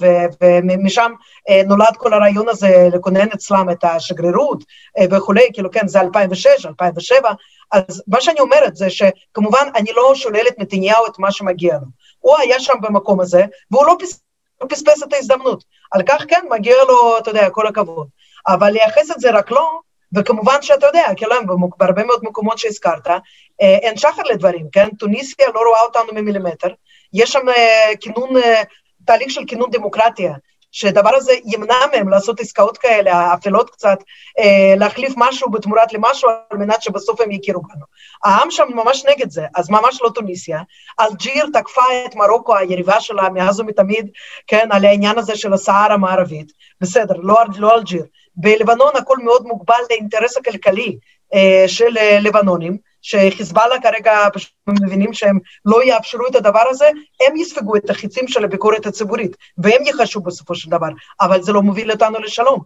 [0.41, 1.13] ומשם
[1.51, 6.67] uh, נולד כל הרעיון הזה לכונן אצלם את השגרירות uh, וכולי, כאילו, כן, זה 2006,
[6.67, 7.31] 2007.
[7.73, 11.87] אז מה שאני אומרת זה שכמובן אני לא שוללת נתניהו את מה שמגיע לו.
[12.20, 14.20] הוא היה שם במקום הזה, והוא לא פס...
[14.61, 15.64] לא פספס את ההזדמנות.
[15.90, 18.09] על כך כן, מגיע לו, אתה יודע, כל הכבוד.
[18.48, 19.80] אבל לייחס את זה רק לו,
[20.16, 21.35] וכמובן שאתה יודע, כאילו,
[21.78, 23.20] בהרבה מאוד מקומות שהזכרת, אה,
[23.61, 24.88] אין שחר לדברים, כן?
[24.98, 26.68] טוניסיה לא רואה אותנו ממילימטר,
[27.12, 28.62] יש שם אה, כינון, אה,
[29.04, 30.35] תהליך של כינון דמוקרטיה,
[30.72, 33.98] שהדבר הזה ימנע מהם לעשות עסקאות כאלה, אפלות קצת,
[34.38, 37.85] אה, להחליף משהו בתמורת למשהו, על מנת שבסוף הם יכירו בנו.
[38.24, 40.61] העם שם ממש נגד זה, אז ממש לא טוניסיה.
[41.00, 44.11] אלג'יר תקפה את מרוקו, היריבה שלה מאז ומתמיד,
[44.46, 46.52] כן, על העניין הזה של הסהר המערבית.
[46.80, 48.04] בסדר, לא, לא אלג'יר.
[48.37, 50.98] בלבנון הכל מאוד מוגבל לאינטרס הכלכלי
[51.35, 52.89] אה, של אה, לבנונים.
[53.03, 56.89] שחיזבאללה כרגע פשוט מבינים שהם לא יאפשרו את הדבר הזה,
[57.27, 60.89] הם יספגו את החיצים של הביקורת הציבורית, והם יחשו בסופו של דבר,
[61.21, 62.61] אבל זה לא מוביל אותנו לשלום.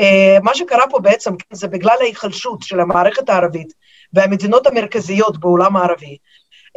[0.00, 3.72] Uh, מה שקרה פה בעצם זה בגלל ההיחלשות של המערכת הערבית
[4.12, 6.16] והמדינות המרכזיות בעולם הערבי,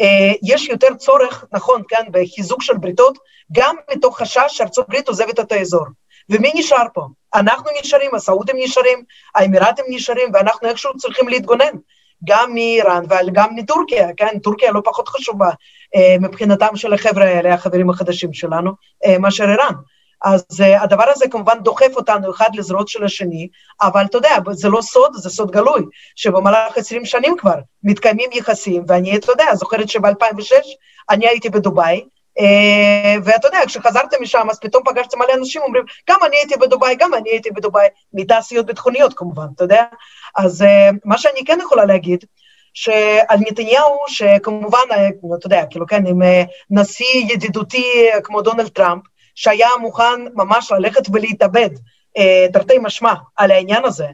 [0.02, 3.17] uh, יש יותר צורך, נכון, כן, בחיזוק של בריתות,
[3.52, 5.86] גם מתוך חשש שארצות הברית עוזבת את האזור.
[6.30, 7.08] ומי נשאר פה?
[7.34, 9.04] אנחנו נשארים, הסעודים נשארים,
[9.36, 11.74] האמירתים נשארים, ואנחנו איכשהו צריכים להתגונן.
[12.23, 14.39] גם מאיראן וגם מטורקיה, כן?
[14.43, 15.49] טורקיה לא פחות חשובה
[15.95, 18.71] אה, מבחינתם של החבר'ה האלה, החברים החדשים שלנו,
[19.05, 19.73] אה, מאשר איראן.
[20.23, 23.47] אז uh, הדבר הזה כמובן דוחף אותנו אחד לזרועות של השני,
[23.82, 25.82] אבל אתה יודע, זה לא סוד, זה סוד גלוי,
[26.15, 30.53] שבמהלך 20 שנים כבר מתקיימים יחסים, ואני, אתה יודע, זוכרת שב-2006
[31.10, 32.05] אני הייתי בדובאי, אה,
[33.23, 37.13] ואתה יודע, כשחזרתם משם, אז פתאום פגשתם מלא אנשים, אומרים, גם אני הייתי בדובאי, גם
[37.13, 39.84] אני הייתי בדובאי, מתעשיות ביטחוניות כמובן, אתה יודע?
[40.38, 42.25] אז אה, מה שאני כן יכולה להגיד,
[42.73, 46.21] שעל נתניהו, שכמובן, אה, אתה יודע, כאילו כן, עם
[46.69, 49.04] נשיא ידידותי כמו דונלד טראמפ,
[49.36, 51.69] שהיה מוכן ממש ללכת ולהתאבד,
[52.54, 54.06] תרתי משמע, על העניין הזה,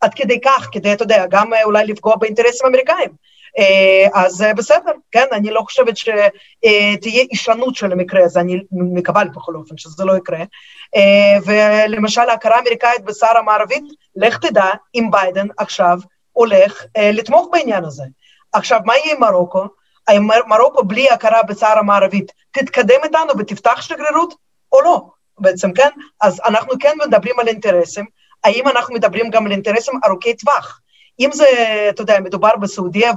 [0.00, 3.10] עד כדי כך, כדי, אתה יודע, גם אולי לפגוע באינטרסים האמריקאים.
[3.58, 6.28] אה, אז אה, בסדר, כן, אני לא חושבת שתהיה
[7.02, 10.42] הישנות של המקרה הזה, אני מקווה בכל אופן שזה לא יקרה.
[10.96, 13.84] אה, ולמשל, ההכרה האמריקאית בסער המערבית,
[14.16, 15.98] לך תדע אם ביידן עכשיו
[16.32, 18.04] הולך לתמוך בעניין הזה.
[18.52, 19.64] עכשיו, מה יהיה עם מרוקו?
[20.08, 24.34] האם מרוקו בלי הכרה בסער המערבית תתקדם איתנו ותפתח שגרירות
[24.72, 25.02] או לא?
[25.38, 25.88] בעצם, כן?
[26.20, 28.04] אז אנחנו כן מדברים על אינטרסים,
[28.44, 30.80] האם אנחנו מדברים גם על אינטרסים ארוכי טווח?
[31.20, 31.46] אם זה,
[31.88, 33.12] אתה יודע, מדובר בסעודיה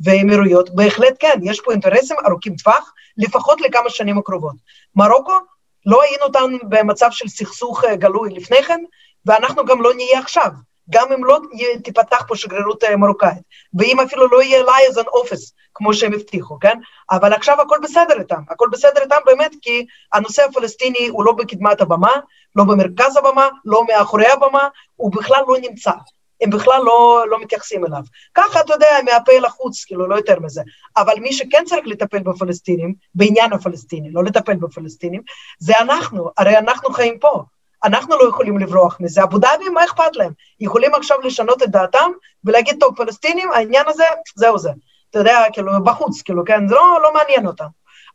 [0.00, 4.56] ואמירויות, בהחלט כן, יש פה אינטרסים ארוכים טווח, לפחות לכמה שנים הקרובות.
[4.96, 5.38] מרוקו,
[5.86, 8.80] לא היינו אותנו במצב של סכסוך אה, גלוי לפני כן,
[9.26, 10.50] ואנחנו גם לא נהיה עכשיו,
[10.90, 11.38] גם אם לא
[11.84, 13.42] תיפתח פה שגרירות אה, מרוקאית,
[13.74, 16.78] ואם אפילו לא יהיה לייזן אופס, כמו שהם הבטיחו, כן?
[17.10, 21.80] אבל עכשיו הכל בסדר איתם, הכל בסדר איתם באמת, כי הנושא הפלסטיני הוא לא בקדמת
[21.80, 22.12] הבמה,
[22.56, 25.92] לא במרכז הבמה, לא מאחורי הבמה, הוא בכלל לא נמצא.
[26.40, 28.02] הם בכלל לא, לא מתייחסים אליו.
[28.34, 30.62] ככה, אתה יודע, מהפה לחוץ, כאילו, לא יותר מזה.
[30.96, 35.22] אבל מי שכן צריך לטפל בפלסטינים, בעניין הפלסטיני, לא לטפל בפלסטינים,
[35.58, 37.42] זה אנחנו, הרי אנחנו חיים פה.
[37.84, 39.22] אנחנו לא יכולים לברוח מזה.
[39.22, 40.32] אבו דאבי, מה אכפת להם?
[40.60, 42.10] יכולים עכשיו לשנות את דעתם
[42.44, 44.70] ולהגיד, טוב, פלסטינים, העניין הזה, זהו זה.
[45.10, 47.66] אתה יודע, כאילו, בחוץ, כאילו, כן, זה לא, לא מעניין אותם.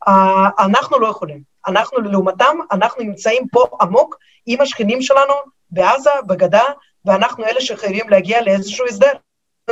[0.09, 0.11] Uh,
[0.59, 1.41] אנחנו לא יכולים.
[1.67, 5.33] אנחנו, לעומתם, אנחנו נמצאים פה עמוק עם השכנים שלנו
[5.71, 6.63] בעזה, בגדה,
[7.05, 9.11] ואנחנו אלה שחייבים להגיע לאיזשהו הסדר.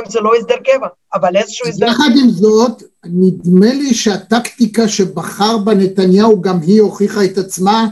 [0.08, 1.86] זה לא הסדר קבע, אבל איזשהו הסדר...
[1.86, 7.86] יחד עם זאת, נדמה לי שהטקטיקה שבחר בה נתניהו, גם היא הוכיחה את עצמה,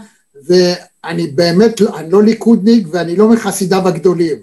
[0.46, 4.36] ואני באמת, אני לא ליכודניק ואני לא מחסידיו הגדולים,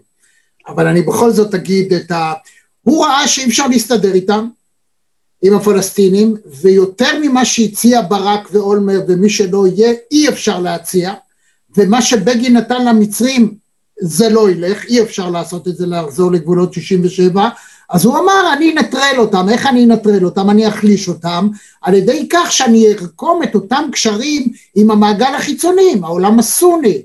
[0.67, 2.33] אבל אני בכל זאת אגיד את ה...
[2.81, 4.47] הוא ראה שאי אפשר להסתדר איתם,
[5.41, 11.13] עם הפלסטינים, ויותר ממה שהציע ברק ואולמר ומי שלא יהיה, אי אפשר להציע,
[11.77, 13.55] ומה שבגין נתן למצרים
[14.01, 17.49] זה לא ילך, אי אפשר לעשות את זה לחזור לגבולות 67,
[17.89, 20.49] אז הוא אמר אני אנטרל אותם, איך אני אנטרל אותם?
[20.49, 21.47] אני אחליש אותם
[21.81, 27.01] על ידי כך שאני ארקום את אותם קשרים עם המעגל החיצוני, עם העולם הסוני.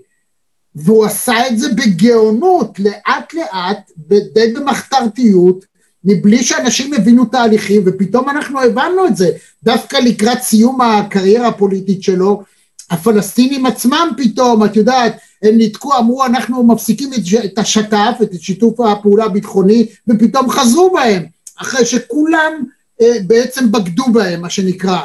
[0.74, 3.90] והוא עשה את זה בגאונות, לאט לאט,
[4.34, 5.64] די במחתרתיות,
[6.04, 9.30] מבלי שאנשים הבינו תהליכים, ופתאום אנחנו הבנו את זה,
[9.62, 12.42] דווקא לקראת סיום הקריירה הפוליטית שלו,
[12.90, 17.10] הפלסטינים עצמם פתאום, את יודעת, הם ניתקו, אמרו אנחנו מפסיקים
[17.44, 21.24] את השת"פ, את שיתוף הפעולה הביטחוני, ופתאום חזרו בהם,
[21.56, 22.52] אחרי שכולם
[23.00, 24.98] אה, בעצם בגדו בהם, מה שנקרא.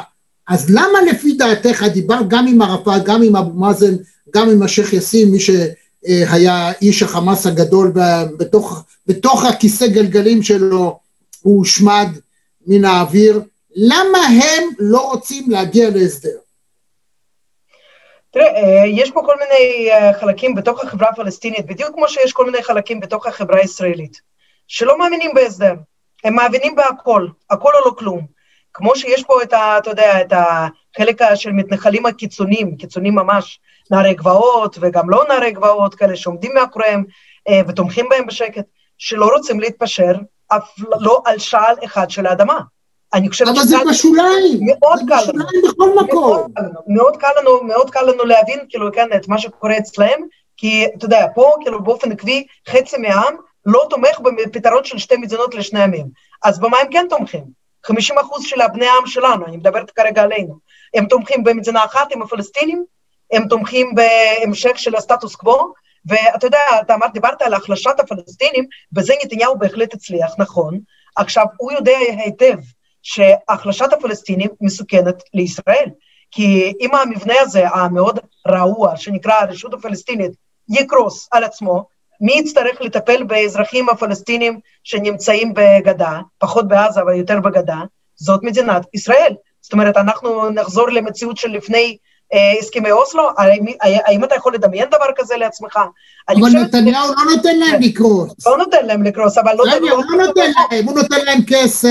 [0.48, 3.94] אז למה לפי דעתך, דיברת גם עם ערפאת, גם עם אבו מאזן,
[4.34, 7.92] גם עם השייח' יאסין, מי שהיה איש החמאס הגדול
[8.36, 10.98] בתוך, בתוך הכיסא גלגלים שלו,
[11.42, 12.08] הוא הושמד
[12.66, 13.40] מן האוויר,
[13.76, 16.30] למה הם לא רוצים להגיע להסדר?
[18.30, 22.46] תראה, אה, יש פה כל מיני אה, חלקים בתוך החברה הפלסטינית, בדיוק כמו שיש כל
[22.46, 24.20] מיני חלקים בתוך החברה הישראלית,
[24.68, 25.74] שלא מאמינים בהסדר.
[26.24, 28.26] הם מאמינים בהכל, הכל או לא כלום.
[28.74, 29.78] כמו שיש פה את ה...
[29.78, 35.94] אתה יודע, את החלק של מתנחלים הקיצוניים, קיצוניים ממש, נערי גבעות וגם לא נערי גבעות,
[35.94, 37.04] כאלה שעומדים מאחוריהם
[37.48, 38.64] אה, ותומכים בהם בשקט,
[38.98, 40.12] שלא רוצים להתפשר
[40.48, 42.60] אף לא על שעל אחד של האדמה.
[43.14, 45.72] אני חושבת אבל זה בשוליים, מאוד זה קל בשוליים לנו.
[45.72, 46.52] בכל מקום.
[46.86, 50.20] מאוד קל לנו, מאוד קל לנו להבין, כאילו, כן, את מה שקורה אצלהם,
[50.56, 53.34] כי אתה יודע, פה, כאילו, באופן עקבי, חצי מהעם
[53.66, 56.06] לא תומך בפתרון של שתי מדינות לשני עמים.
[56.42, 57.44] אז במה הם כן תומכים?
[57.84, 60.58] 50 אחוז של הבני העם שלנו, אני מדברת כרגע עלינו,
[60.94, 62.84] הם תומכים במדינה אחת עם הפלסטינים,
[63.32, 65.72] הם תומכים בהמשך של הסטטוס קוו,
[66.06, 70.80] ואתה יודע, אתה אמרת, דיברת על החלשת הפלסטינים, בזה נתניהו בהחלט הצליח, נכון.
[71.16, 72.56] עכשיו, הוא יודע היטב
[73.02, 75.88] שהחלשת הפלסטינים מסוכנת לישראל.
[76.30, 80.32] כי אם המבנה הזה, המאוד רעוע, שנקרא הרשות הפלסטינית,
[80.68, 81.84] יקרוס על עצמו,
[82.20, 87.80] מי יצטרך לטפל באזרחים הפלסטינים שנמצאים בגדה, פחות בעזה ויותר בגדה?
[88.16, 89.34] זאת מדינת ישראל.
[89.60, 91.96] זאת אומרת, אנחנו נחזור למציאות של לפני
[92.58, 93.28] הסכמי אוסלו?
[93.36, 95.78] האם, האם אתה יכול לדמיין דבר כזה לעצמך?
[96.28, 97.82] אבל נתניהו לא נותן להם כן.
[97.82, 98.46] לקרוס.
[98.46, 99.64] לא נותן להם לקרוס, אבל לא...
[99.90, 101.88] הוא לא נותן להם, הוא נותן להם כסף.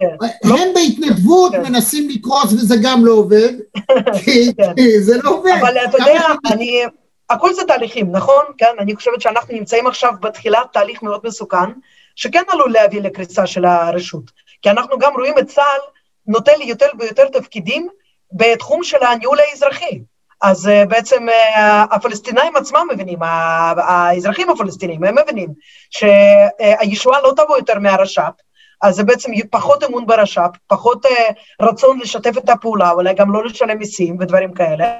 [0.00, 0.48] כן, כן.
[0.48, 3.52] הם בהתנדבות מנסים לקרוס וזה גם לא עובד,
[4.24, 4.52] כי
[5.00, 5.52] זה לא עובד.
[5.60, 6.82] אבל אתה יודע, אני...
[7.30, 8.44] הכל זה תהליכים, נכון?
[8.58, 11.70] כן, אני חושבת שאנחנו נמצאים עכשיו בתחילת תהליך מאוד מסוכן,
[12.16, 14.30] שכן עלול להביא לקריסה של הרשות.
[14.62, 15.80] כי אנחנו גם רואים את צה"ל
[16.26, 17.88] נוטל יותר ויותר תפקידים
[18.34, 20.00] בתחום של הניהול האזרחי.
[20.42, 21.58] אז uh, בעצם uh,
[21.90, 25.48] הפלסטינאים עצמם מבינים, האזרחים הפלסטינים, הם מבינים
[25.90, 28.32] שהישועה לא תבוא יותר מהרש"פ,
[28.82, 31.08] אז זה בעצם פחות אמון ברש"פ, פחות uh,
[31.62, 34.92] רצון לשתף את הפעולה, אולי גם לא לשלם מיסים ודברים כאלה.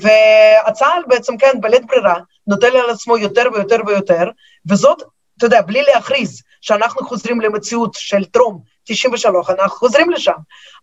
[0.00, 2.14] והצה"ל בעצם, כן, בלית ברירה,
[2.46, 4.30] נוטל על עצמו יותר ויותר ויותר,
[4.68, 5.02] וזאת,
[5.38, 10.32] אתה יודע, בלי להכריז שאנחנו חוזרים למציאות של טרום 93, אנחנו חוזרים לשם.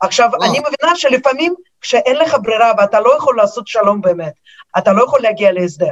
[0.01, 0.49] עכשיו, וואו.
[0.49, 4.33] אני מבינה שלפעמים כשאין לך ברירה ואתה לא יכול לעשות שלום באמת,
[4.77, 5.91] אתה לא יכול להגיע להסדר,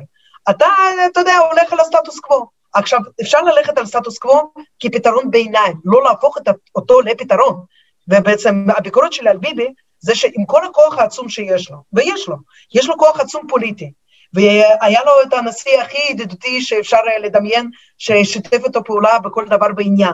[0.49, 0.67] אתה,
[1.11, 2.59] אתה יודע, הולך על הסטטוס קוו.
[2.73, 7.63] עכשיו, אפשר ללכת על סטטוס קוו כפתרון ביניים, לא להפוך את אותו לפתרון.
[8.09, 9.67] ובעצם הביקורת שלי על ביבי
[9.99, 12.35] זה שעם כל הכוח העצום שיש לו, ויש לו,
[12.73, 13.91] יש לו כוח עצום פוליטי,
[14.33, 20.13] והיה לו את הנשיא הכי ידידותי שאפשר לדמיין, ששיתף איתו פעולה בכל דבר בעניין.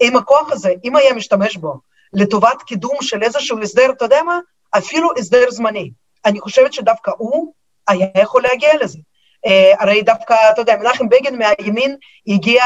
[0.00, 1.74] עם הכוח הזה, אם היה משתמש בו
[2.12, 4.38] לטובת קידום של איזשהו הסדר, אתה יודע מה?
[4.70, 5.90] אפילו הסדר זמני.
[6.24, 7.52] אני חושבת שדווקא הוא
[7.88, 8.98] היה יכול להגיע לזה.
[9.46, 9.50] אה,
[9.82, 12.64] הרי דווקא, אתה יודע, מנחם בגין מהימין הגיע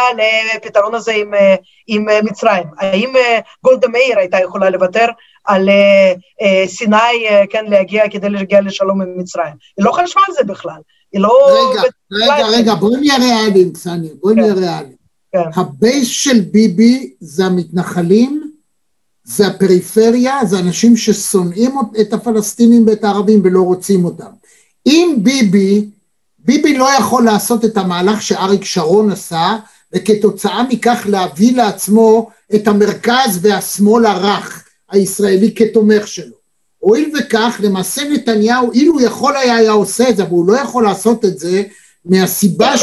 [0.56, 1.38] לפתרון הזה עם, אה,
[1.86, 2.64] עם אה, מצרים.
[2.78, 5.06] האם אה, גולדה מאיר הייתה יכולה לוותר
[5.44, 9.52] על אה, אה, סיני, אה, כן, להגיע כדי להגיע לשלום עם מצרים?
[9.76, 10.80] היא לא חשבה על זה בכלל.
[11.12, 11.48] היא לא...
[11.72, 14.58] רגע, רגע, רגע, בואי נהיה ריאליים, סני, בואי נהיה כן.
[14.58, 15.02] ריאליים.
[15.33, 15.60] כן.
[15.60, 18.50] ה base של ביבי זה המתנחלים,
[19.24, 24.30] זה הפריפריה, זה אנשים ששונאים את הפלסטינים ואת הערבים ולא רוצים אותם.
[24.87, 25.87] אם ביבי
[26.44, 29.56] ביבי לא יכול לעשות את המהלך שאריק שרון עשה,
[29.94, 36.37] וכתוצאה מכך להביא לעצמו את המרכז והשמאל הרך הישראלי כתומך שלו.
[36.78, 40.85] הואיל וכך, למעשה נתניהו, אילו יכול היה, היה עושה את זה, אבל הוא לא יכול
[40.85, 41.62] לעשות את זה,
[42.04, 42.74] מהסיבה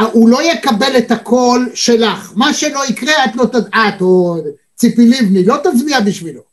[0.00, 2.32] שהוא לא יקבל את הקול שלך.
[2.36, 3.54] מה שלא יקרה, את לא ת...
[3.54, 4.36] את או
[4.74, 6.50] ציפי לבני לא תצביע בשבילו.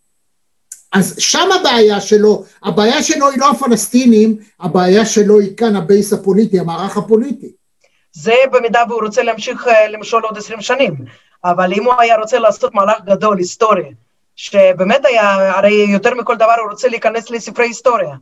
[0.93, 6.13] אז שם הבעיה שלו, הבעיה שלו היא לא הפלסטינים, הבעיה שלו היא כאן ה base
[6.13, 7.51] הפוליטי, המערך הפוליטי.
[8.13, 10.95] זה במידה והוא רוצה להמשיך אה, למשול עוד עשרים שנים,
[11.43, 13.93] אבל אם הוא היה רוצה לעשות מהלך גדול, היסטורי,
[14.35, 18.15] שבאמת היה, הרי יותר מכל דבר הוא רוצה להיכנס לספרי היסטוריה.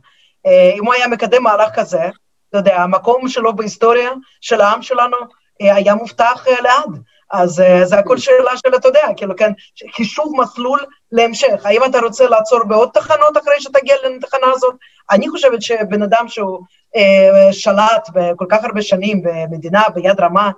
[0.46, 2.02] אה, אם הוא היה מקדם מהלך כזה,
[2.50, 5.16] אתה יודע, המקום שלו בהיסטוריה של העם שלנו
[5.62, 7.02] אה, היה מובטח לעד.
[7.32, 9.52] אז זה הכל שאלה של, אתה יודע, כאילו, כן,
[9.96, 10.80] חישוב מסלול
[11.12, 11.60] להמשך.
[11.64, 14.74] האם אתה רוצה לעצור בעוד תחנות אחרי שתגיע לתחנה הזאת?
[15.10, 16.60] אני חושבת שבן אדם שהוא
[16.96, 20.50] אה, שלט בכל כך הרבה שנים במדינה ביד רמה,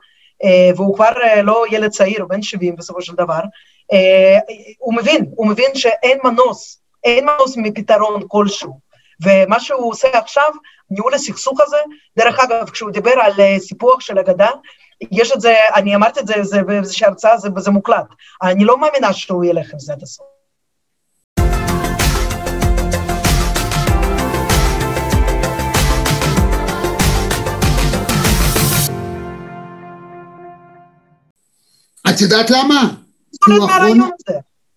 [0.44, 3.40] אה, והוא כבר אה, לא ילד צעיר, הוא בן 70 בסופו של דבר,
[4.78, 8.78] הוא מבין, הוא מבין שאין מנוס, אין מנוס מפתרון כלשהו.
[9.24, 10.50] ומה שהוא עושה עכשיו,
[10.90, 11.76] ניהול הסכסוך הזה,
[12.18, 14.48] דרך אגב, כשהוא דיבר על סיפוח של הגדה,
[15.12, 18.06] יש את זה, אני אמרתי את זה, זה באיזושהי הרצאה, זה, זה מוקלט.
[18.42, 20.26] אני לא מאמינה שהוא ילך עם זה עד הסוף.
[32.10, 32.90] את יודעת למה?
[33.46, 33.68] הוא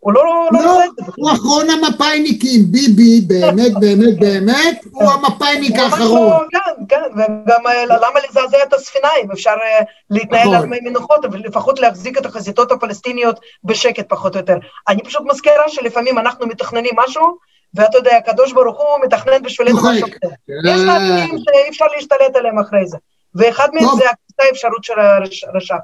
[0.05, 0.81] לא, לא, לא,
[1.15, 6.47] הוא אחרון המפאיניקים, ביבי, באמת, באמת, באמת, הוא המפאיניק האחרון.
[6.51, 11.25] כן, כן, וגם אה, למה לזעזע את הספינה אם אפשר אה, להתנהל על מי מנוחות,
[11.31, 14.57] ולפחות להחזיק את החזיתות הפלסטיניות בשקט פחות או יותר.
[14.87, 17.37] אני פשוט מזכירה שלפעמים אנחנו מתכננים משהו,
[17.73, 20.33] ואתה יודע, הקדוש ברוך הוא מתכנן בשבילנו משהו אחר.
[20.65, 22.97] יש נתונים שאי אפשר להשתלט עליהם אחרי זה,
[23.35, 24.03] ואחד מהם זה
[24.39, 25.75] האפשרות של הרש"פ.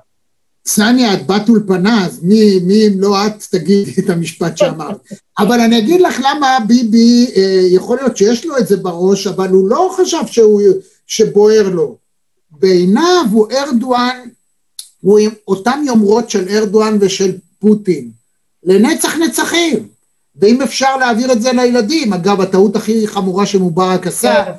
[0.68, 4.98] סניה, את בת אולפנה, אז מי, מי אם לא את תגידי את המשפט שאמרת.
[5.40, 9.50] אבל אני אגיד לך למה ביבי, אה, יכול להיות שיש לו את זה בראש, אבל
[9.50, 10.62] הוא לא חשב שהוא,
[11.08, 11.98] שבוער לו.
[12.52, 14.20] בעיניו הוא ארדואן,
[15.02, 18.10] הוא עם אותם יומרות של ארדואן ושל פוטין.
[18.64, 19.88] לנצח נצחים.
[20.36, 24.52] ואם אפשר להעביר את זה לילדים, אגב, הטעות הכי חמורה שמובארק עשה, כן.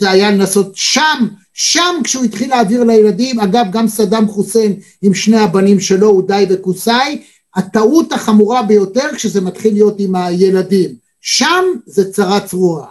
[0.00, 5.38] זה היה לנסות שם שם כשהוא התחיל להעביר לילדים, אגב גם סדאם חוסיין עם שני
[5.38, 7.22] הבנים שלו, אודאי וקוסאי,
[7.54, 12.86] הטעות החמורה ביותר כשזה מתחיל להיות עם הילדים, שם זה צרה צרורה,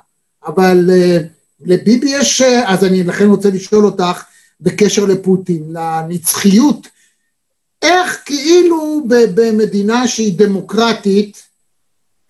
[0.45, 1.23] אבל uh,
[1.65, 4.23] לביבי יש, uh, אז אני לכן רוצה לשאול אותך
[4.61, 6.87] בקשר לפוטין, לנצחיות,
[7.81, 11.43] איך כאילו במדינה שהיא דמוקרטית,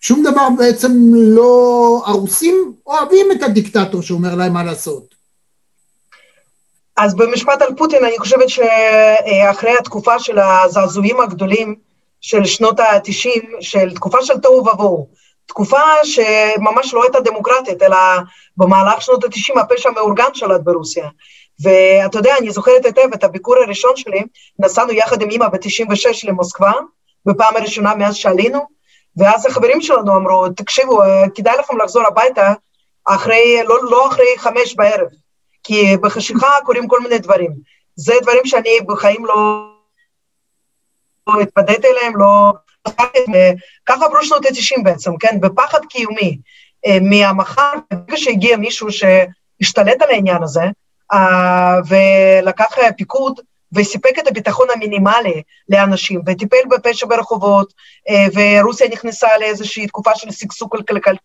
[0.00, 5.14] שום דבר בעצם לא, הרוסים אוהבים את הדיקטטור שאומר להם מה לעשות.
[6.96, 11.74] אז במשפט על פוטין, אני חושבת שאחרי התקופה של הזעזועים הגדולים
[12.20, 15.08] של שנות ה-90, של תקופה של תוהו ובוהו,
[15.46, 17.96] תקופה שממש לא הייתה דמוקרטית, אלא
[18.56, 21.08] במהלך שנות ה-90 הפשע המאורגן שלט ברוסיה.
[21.62, 24.22] ואתה יודע, אני זוכרת היטב את הביקור הראשון שלי,
[24.58, 26.72] נסענו יחד עם אמא ב-96 למוסקבה,
[27.26, 28.60] בפעם הראשונה מאז שעלינו,
[29.16, 31.00] ואז החברים שלנו אמרו, תקשיבו,
[31.34, 32.52] כדאי לכם לחזור הביתה
[33.04, 35.06] אחרי, לא, לא אחרי חמש בערב,
[35.62, 37.52] כי בחשיכה קורים כל מיני דברים.
[37.96, 39.68] זה דברים שאני בחיים לא,
[41.26, 42.52] לא התפדיתי אליהם, לא...
[43.86, 45.40] ככה עברו שנות ה-90 בעצם, כן?
[45.40, 46.38] בפחד קיומי
[46.86, 50.64] אה, מהמחר, ברגע שהגיע מישהו שהשתלט על העניין הזה,
[51.12, 53.40] אה, ולקח אה, פיקוד,
[53.74, 57.72] וסיפק את הביטחון המינימלי לאנשים, וטיפל בפשע ברחובות,
[58.34, 60.76] ורוסיה נכנסה לאיזושהי תקופה של שגשוג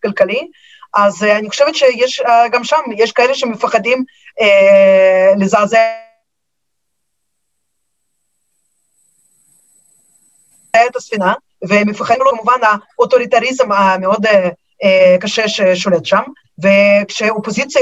[0.02, 0.48] כלכלי,
[0.94, 4.04] אז uh, אני חושבת שיש, uh, גם שם, יש כאלה שמפחדים
[4.40, 4.44] uh,
[5.38, 5.78] לזעזע
[10.70, 11.34] את הספינה,
[11.68, 14.86] ומפחדים לו כמובן האוטוריטריזם המאוד uh,
[15.20, 16.22] קשה ששולט שם,
[16.58, 17.80] וכשאופוזיציה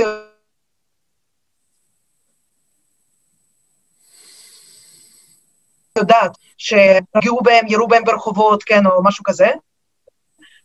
[5.97, 9.49] יודעת שיראו בהם, יראו בהם ברחובות, כן, או משהו כזה,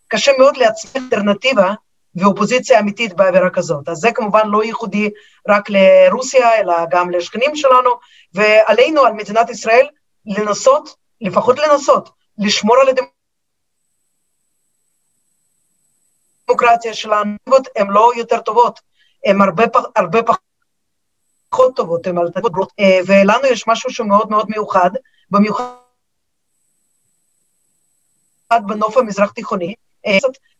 [0.07, 1.73] קשה מאוד להצמיח אלטרנטיבה
[2.15, 3.89] ואופוזיציה אמיתית באווירה כזאת.
[3.89, 5.09] אז זה כמובן לא ייחודי
[5.47, 7.89] רק לרוסיה, אלא גם לשכנים שלנו,
[8.33, 9.87] ועלינו, על מדינת ישראל,
[10.25, 12.87] לנסות, לפחות לנסות, לשמור על
[16.47, 17.35] הדמוקרטיה שלנו.
[17.75, 18.79] הן לא יותר טובות,
[19.25, 19.63] הן הרבה,
[19.95, 24.89] הרבה פחות טובות, הן טובות, אה, ולנו יש משהו שהוא מאוד מאוד מיוחד,
[25.31, 25.73] במיוחד
[28.67, 29.73] בנוף המזרח תיכוני,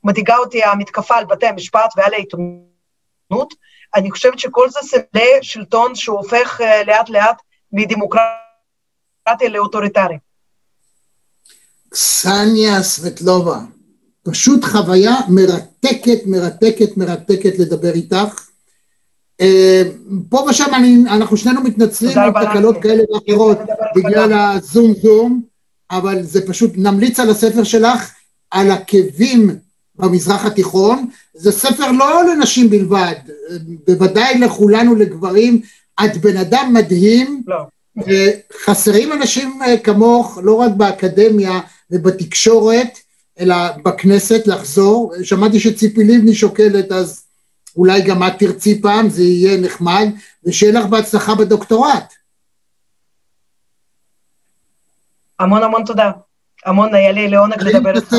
[0.03, 3.53] מדאיגה אותי המתקפה על בתי המשפט ועל העיתונות.
[3.95, 7.41] אני חושבת שכל זה סמלי שלטון שהוא הופך לאט לאט
[7.71, 10.17] מדמוקרטיה לאוטוריטרי.
[11.89, 13.59] קסניה סבטלובה,
[14.23, 18.50] פשוט חוויה מרתקת, מרתקת, מרתקת לדבר איתך.
[19.41, 19.83] אה,
[20.29, 23.57] פה ושם אני, אנחנו שנינו מתנצלים על תקלות כאלה ואחרות
[23.95, 25.41] בגלל הזום זום,
[25.91, 28.11] אבל זה פשוט, נמליץ על הספר שלך,
[28.51, 29.55] על עקבים
[29.95, 33.15] במזרח התיכון, זה ספר לא לנשים בלבד,
[33.87, 35.61] בוודאי לכולנו לגברים,
[36.05, 37.65] את בן אדם מדהים, לא.
[38.65, 41.59] חסרים אנשים אה, כמוך, לא רק באקדמיה
[41.91, 42.97] ובתקשורת,
[43.39, 47.23] אלא בכנסת לחזור, שמעתי שציפי לבני שוקלת אז
[47.75, 50.07] אולי גם את תרצי פעם, זה יהיה נחמד,
[50.45, 52.13] ושיהיה לך בהצלחה בדוקטורט.
[55.39, 56.11] המון המון תודה.
[56.65, 58.13] המון, היה לי לעונג לדבר איתך.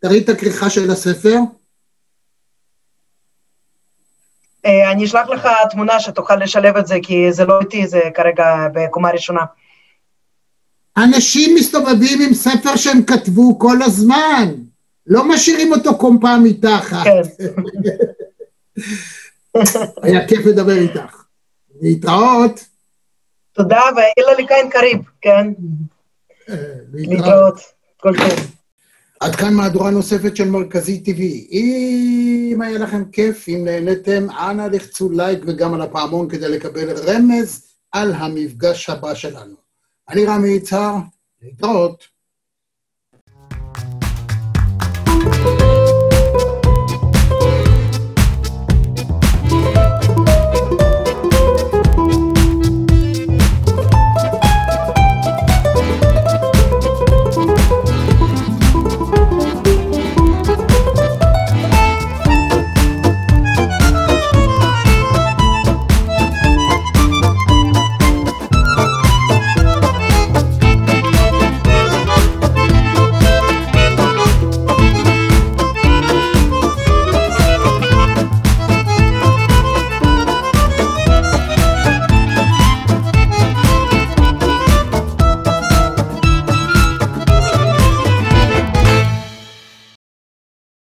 [0.00, 1.36] תראי את הכריכה של הספר.
[4.66, 8.44] אה, אני אשלח לך תמונה שתוכל לשלב את זה, כי זה לא איתי, זה כרגע
[8.74, 9.40] בקומה ראשונה.
[10.96, 14.54] אנשים מסתובבים עם ספר שהם כתבו כל הזמן,
[15.06, 17.04] לא משאירים אותו קומפה מתחת.
[17.04, 17.20] כן.
[20.02, 21.24] היה כיף לדבר איתך.
[21.80, 22.64] להתראות.
[23.52, 25.52] תודה, ואילה לקיין קריב, כן?
[26.48, 27.60] אה, להתראות.
[27.96, 28.58] כל טוב.
[29.20, 31.20] עד כאן מהדורה נוספת של מרכזי TV.
[31.52, 37.68] אם היה לכם כיף, אם נהניתם, אנא לחצו לייק וגם על הפעמון כדי לקבל רמז
[37.92, 39.54] על המפגש הבא שלנו.
[40.08, 40.94] אני רמי יצהר,
[41.42, 42.17] להתראות.